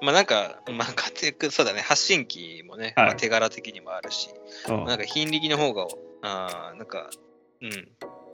[0.00, 4.30] まあなんか、まあ活躍、そうだね、発信機もね、はいまあ、手柄的にもあるし、
[4.68, 5.86] うんなんか貧力の方が、
[6.22, 7.10] あーなんか、
[7.60, 7.88] うん、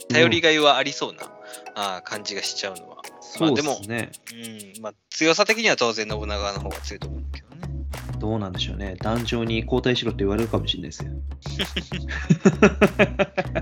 [0.08, 1.30] 頼りがいはありそうな、
[1.74, 3.02] あー感じがしちゃうのは。
[3.20, 4.12] そうですね。
[4.76, 7.84] うん、まあ強さ的には当然信長の方が強いと思うんだけどね。
[8.18, 8.96] どうなんでしょうね。
[9.00, 11.10] 壇上に交代しろって言われるかもしれないですよ。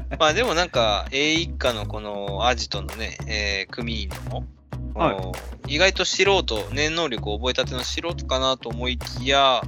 [0.18, 4.47] まあでもなんか、A 一家のこのアジトのね、えー組員のも、
[4.95, 5.32] はいお
[5.68, 9.62] 意外と素人、念能力を覚えたての素人かなと思いきや、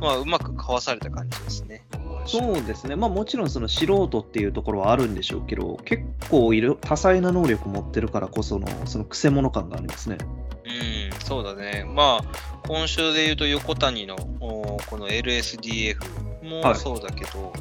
[0.00, 1.84] まあうまくかわされた感じですね。
[2.26, 2.94] そうですね。
[2.94, 10.18] まあもちろんその素人っていうところはあるんでしょうけど、結構いろ多彩な能力を持ってるからこその、そのくせ者感がありますね。
[10.64, 11.84] うん、そうだね。
[11.88, 17.52] まあ、今週で言うと横谷のおこの LSDF はいもそうだけど、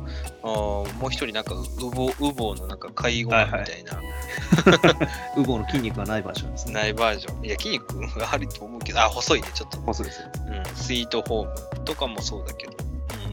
[0.43, 3.99] あーもう一人なんかウボウボのなんか介護みたいな、
[5.37, 6.73] ウボの筋肉がないバージョンですね。
[6.73, 7.45] ないバージョン。
[7.45, 9.77] いや、筋肉があると思うけど、あ、細いね、ちょっと。
[9.81, 10.27] 細いですよ。
[10.47, 12.73] うん、スイートホームとかもそうだけど、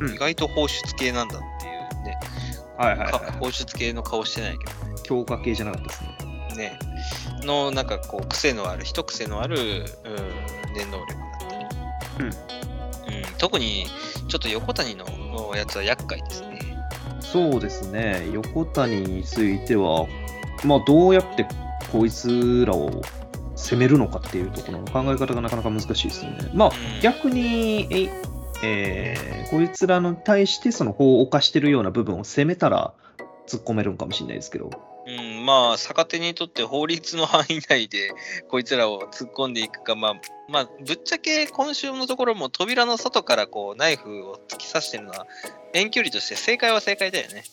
[0.00, 0.06] うん。
[0.06, 0.14] うん。
[0.14, 2.18] 意外と放出系なんだっていうね、
[2.76, 4.72] はいはいか放出系の顔してないけど
[5.02, 6.14] 強化系じゃなかったですね。
[6.56, 6.78] ね、ね、
[7.46, 11.66] のなんかこう癖のある、一癖のある、うん、念能力だったり、
[12.20, 12.32] うんうん、
[13.38, 13.86] 特に
[14.28, 15.04] ちょっと横谷の
[15.56, 16.58] やつは厄介ですね。
[17.20, 18.28] そうですね。
[18.32, 20.06] 横谷については、
[20.64, 21.46] まあどうやって
[21.90, 23.02] こいつらを
[23.56, 26.50] 攻めるのかっていうところの考え方がなかなか難しいですよね。
[26.54, 28.10] まあうん逆に、え
[28.62, 32.92] えーこいつらに対してその法を犯してるような部分を攻めたら
[33.46, 34.70] 突っ込めるんかもしれないですけど。
[35.06, 38.12] うん、まあ、逆手にとって法律の範囲内で
[38.48, 40.14] こいつらを突っ込んでいくか、まあ、
[40.48, 45.26] まあ、ぶっちゃけ今週のところも扉の外からこうナイフを突き刺してるのは
[45.72, 47.44] 遠距離として正解は正解だよね。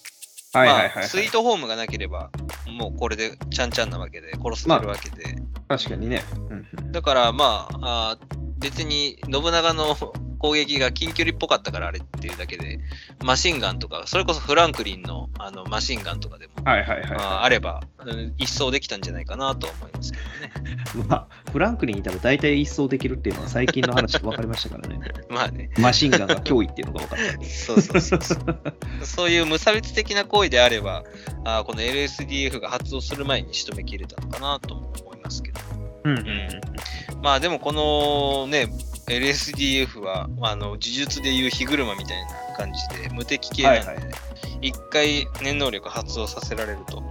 [0.53, 2.29] はいまあ、スイートホームがなければ、
[2.67, 5.37] もうこれでちゃんちゃんなわけで殺せるわけで。
[5.69, 6.23] 確かにね。
[6.35, 9.97] うんうんだからまああー別に信長の
[10.41, 12.79] 攻撃が近距離っぽかったからあれっていうだけで、
[13.23, 20.17] マシンガンとか、それこそフランクリンのあのマシンガンとかでも、はいはいはい、あーあれば、うん一掃できたんじゃないかなとは思いますけ
[20.57, 20.77] どね。
[21.07, 24.99] まあ、フランクにいたら大体一掃できるっていうのは最近の話で分かりましたからね。
[25.29, 27.45] まあね、マシンガンが脅威っていうのが分かったんで。
[27.47, 28.61] そうそうそうそう。
[29.03, 31.03] そういう無差別的な行為であれば、
[31.45, 35.61] あーこの LSDF が発動する前に仕留めきれたのかなとも思いますけど。
[36.03, 36.61] うんうん
[37.21, 38.67] まあでもこのね、
[39.11, 44.05] LSDF は、まあ、あの呪術でいう火車みたいな感じで無敵系なんで、はいはい
[44.61, 47.01] 一回念能力発動させられると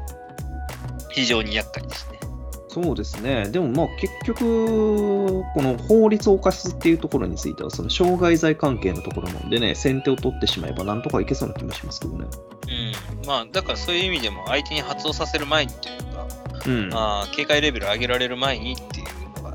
[1.10, 2.20] 非常に厄介ですね。
[2.68, 3.48] そうですね。
[3.48, 12.26] でもまあ結局、この法律を犯すっていうところについては、その傷害罪関係のところなんでね、先手を取ってしまえばなんとかいけそうな気もしますけどね。
[12.68, 13.26] うん。
[13.26, 16.26] まあだからそういう意味でも相手に発動させる前にというか、
[16.64, 16.90] うん。
[16.94, 19.06] あー警戒レベル上げられる前にっていう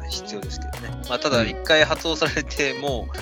[0.09, 1.01] 必要ですけどね。
[1.09, 3.17] まあただうん一回発動されてもう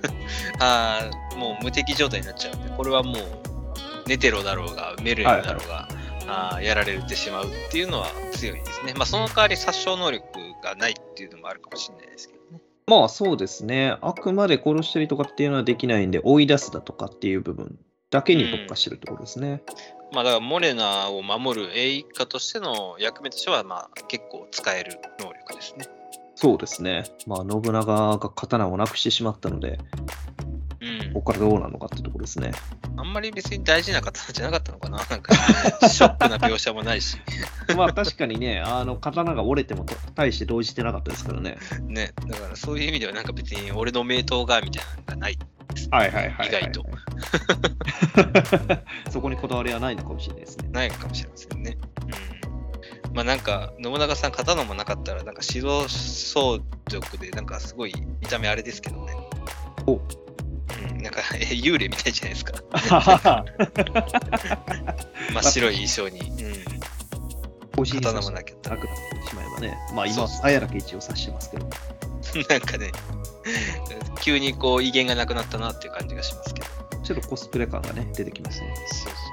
[0.60, 5.88] あーもう無敵状態になっちゃうんで、これはもうネテロだろうがメルエルだろうが、
[6.26, 8.94] あーやられてしまうっていうのは強いですね。
[8.94, 10.26] まあその代わり殺傷能力
[10.62, 12.60] がないっていうのもあるかもしれないですけどね。
[12.86, 13.96] まあそうですね。
[14.00, 17.78] あくまで殺したりとかっていうのはできないんで、追い出すだとかっていう部分
[18.10, 19.62] だけに特化してるところですね。
[20.12, 25.86] まあだからモレナを守る英一家としての役目としてはまあ結構使える能力ですね。
[26.34, 27.04] そうですね。
[27.26, 29.78] まあ信長が刀をなくしてしまったので、
[30.80, 31.22] うんこ。
[31.22, 32.52] こからどうなのかってところですね。
[32.96, 35.34] あんまり別に大事な刀じゃなかったのかななんか
[35.88, 37.18] ショックな描写もないし。
[37.76, 41.56] まあ確かにね、あの刀が折れても大して動じてなかったですからね。
[41.86, 42.12] ね。
[42.26, 45.38] だからそういう意味ではなんか別に俺の名刀がみたいなのがない。
[45.90, 46.48] はいはいはい、はい。
[46.48, 46.84] 意外と。
[49.10, 50.68] そこにこだわりはないのかもしれないですね。
[50.70, 51.76] ないかもしれませんね。
[53.14, 53.16] うん。
[53.16, 59.14] まあなんか、信長さん刀もなかったら、なんか白装束で、なんかすごい見た目あれですけどね。
[59.86, 59.98] おう
[60.94, 62.52] ん、なんか、え幽霊みたいじゃないですか。
[65.32, 66.20] 真っ白い衣装に。
[66.42, 66.54] うん。
[67.82, 69.78] 刀もなきゃったなくなってしまえばね。
[69.94, 71.68] まあ今、あやらけ一応指してますけど。
[72.48, 72.90] なんかね、
[74.20, 76.66] 急にこう威厳がなくなったなっていう感じがしますけど。
[77.02, 78.74] ちょっとコスプレ感がね、出てきますね。
[78.86, 79.23] そうそう。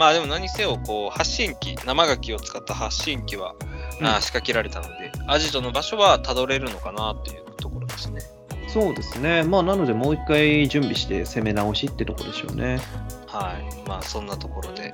[0.00, 3.54] まあでも何せよ、こう、発信機、生ガキを使った発信機は、
[4.00, 8.22] うんあー仕掛けられたので、アジトの場所はたどれるのかなっていうところですね。
[8.66, 9.42] そうですね。
[9.42, 12.80] まあなのでもう一回準備して攻め直しってとこでしょうね。
[13.26, 13.86] はい。
[13.86, 14.90] まあそんなところで、はい。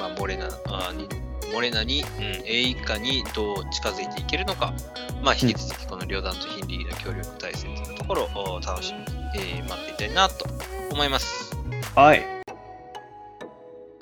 [0.00, 1.08] まあモレナに、
[1.52, 4.74] モレナに、うん、A 一家にどう近づいていけるのか、
[5.22, 9.06] まあ引き続きこの両団とヒンリーの協力体制というところを楽しみに、
[9.36, 10.44] えー待っていたいなと
[10.90, 11.56] 思います。
[11.94, 12.43] はい。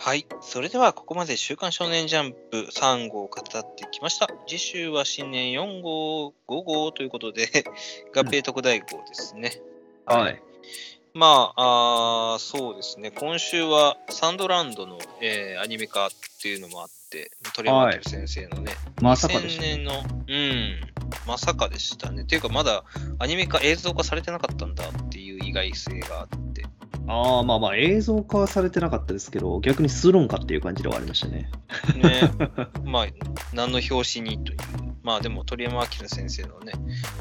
[0.05, 0.27] はい。
[0.41, 4.29] それでは、ここまで週刊少年ジャンプ3号を語ってきました。
[4.49, 6.33] 次週は新年4号、5
[6.65, 7.47] 号ということで、
[8.13, 9.63] 合併特大号ですね。
[10.05, 10.43] はい。
[11.15, 13.13] まああー、そうですね。
[13.13, 16.11] 今週はサンドランドの、えーアニメ化っ
[16.43, 19.63] ていうのもあって、鳥山明先生のね、まさかでし2000た。
[19.63, 20.81] 年の、うん、
[21.29, 22.23] まさかでしたね。
[22.23, 22.83] っていうか、まだ
[23.21, 26.52] アニメ化、映像化されてなかったんだっていう意外性があって、
[27.09, 31.51] ああ、まあまあ映像化はされてなかったですけど、逆にするんかっていう感じではありましたね。
[31.97, 32.31] ね、
[32.85, 33.07] まあ、
[33.53, 34.59] 何の表紙にという。
[35.03, 36.73] まあでも鳥山明先生のね、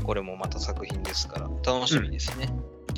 [0.03, 2.53] これもまた作品ですから、楽しみですね。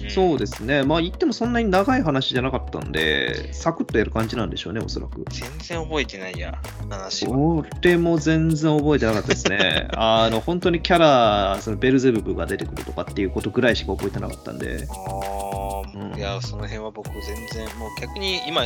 [0.09, 0.83] そうでですね。
[0.83, 5.25] まあ言ってもそんなに長い話じゃなかったんで、サクッとやる感じなんでしょうね、おそらく。
[5.29, 7.37] 全然覚えてないや、話は。
[7.37, 9.87] 俺も全然覚えてなかったですね。
[9.95, 14.85] あの、本当にキャラ、そのベルゼブブが出てくるとかっていうことぐらいしか覚えてなかったんで。
[14.89, 17.21] ああ、うんいや、その辺は僕全
[17.51, 18.63] 然、もう逆に今、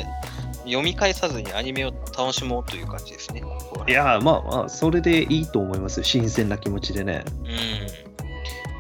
[0.66, 3.42] 読み返さずにアニメを楽しもうという感じですね。
[3.88, 6.04] いや、まあまあ、それでいいと思いますよ。
[6.04, 7.24] 新鮮な気持ちでね。
[7.46, 8.07] うん。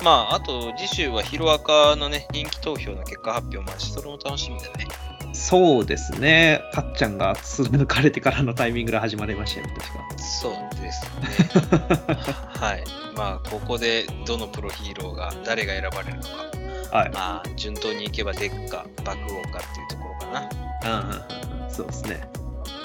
[0.03, 4.87] まあ、あと次週はヒロアカのね、人気投票の結果発表もあるし、それも楽しみだね。
[5.33, 6.61] そうですね。
[6.73, 10.23] かっちゃんが貫かれてからのタイミングで始まりましたよね、確か。
[10.23, 12.25] そうですね。
[12.49, 12.83] はい。
[13.15, 16.97] まあ、ここでどのプロヒーローが誰が選ばれるのか。
[16.97, 17.09] はい。
[17.11, 20.49] まあ、順当にいけばデッカ、爆音かっていうところか
[20.81, 20.99] な。
[20.99, 22.21] うんそうですね。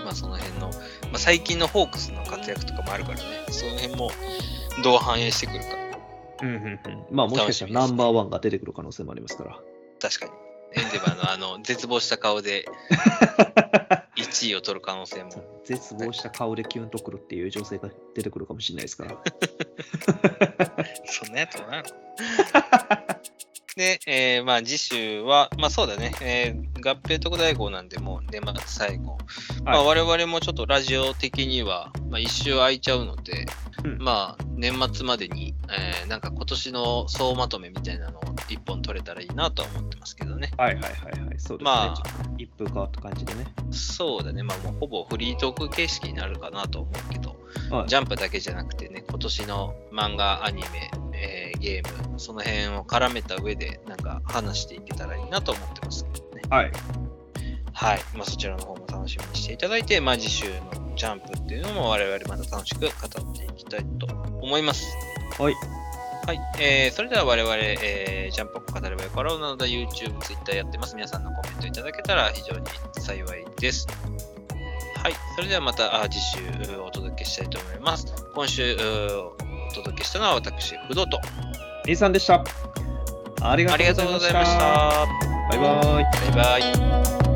[0.04, 0.72] まあ、その辺の、ま
[1.14, 4.10] あ、最近のホークスの活躍とかもあるからね、その辺も
[4.82, 5.91] どう反映してくるか。
[6.43, 7.07] うんうんうん。
[7.11, 9.59] まあ、もしかしたらナンバーワンが出てくる可能性もありますから。
[10.01, 10.32] 確かに。
[10.74, 12.66] エンデバーのあの、絶望した顔で
[14.16, 15.30] 1位を取る可能性も。
[15.64, 19.16] 絶望した顔でキュンとくるっていう女性が出てくるかもしれないですから。
[21.05, 21.84] そんなやつもなの。
[23.76, 29.16] で、えーまあ次週は、まあそうだね、えー合併特大号なんで、もう年末最後。
[29.64, 33.46] まあ我々もちょっとラジオ的には、まあ一周空いちゃうので、
[33.84, 40.50] うんまあ年末までに、えーなんか今年の総まとめみたいなのを一本取れたらいいなとは思ってますけどね。
[40.58, 40.92] はいはいはい
[41.26, 41.38] はい。
[41.38, 41.64] そうですね。
[41.64, 42.02] まあ
[42.36, 43.46] 一風変わった感じでね。
[43.70, 47.30] そうだね、まあもうほぼフリートーク形式になるかなと思うけど、
[47.70, 50.90] はいジャンプだけじゃなくてね、今年の漫画、アニメ、
[51.22, 56.42] えーゲーム、その辺を絡めた上で、なんか話していけたらいいなと思ってますけどね。
[56.50, 56.72] はい。
[57.72, 58.00] はい。
[58.16, 62.90] まあそちらの方も楽しみにしていただいて、まあ次週のジャンプっていうのも我々また楽しく語っ
[63.36, 64.06] ていきたいと
[64.40, 64.86] 思います。
[65.38, 65.54] はい。
[66.26, 66.40] はい。
[66.60, 70.94] えー、それでは我々、えージャンプを語ればよかろうなので YouTube、Twitter やってます。
[70.94, 72.66] 皆さんのコメントいただけたら非常に
[72.98, 73.86] 幸いです。
[75.02, 75.14] はい。
[75.34, 76.38] それではまたあ次週
[76.80, 78.06] お届けしたいと思います。
[78.34, 81.18] 今週うお届けしたのは私、不動と。
[81.86, 82.44] 兄さんでした。
[83.40, 85.07] ありがありがとうございました。
[85.50, 86.32] バイバイ。
[86.34, 87.32] バイバイ。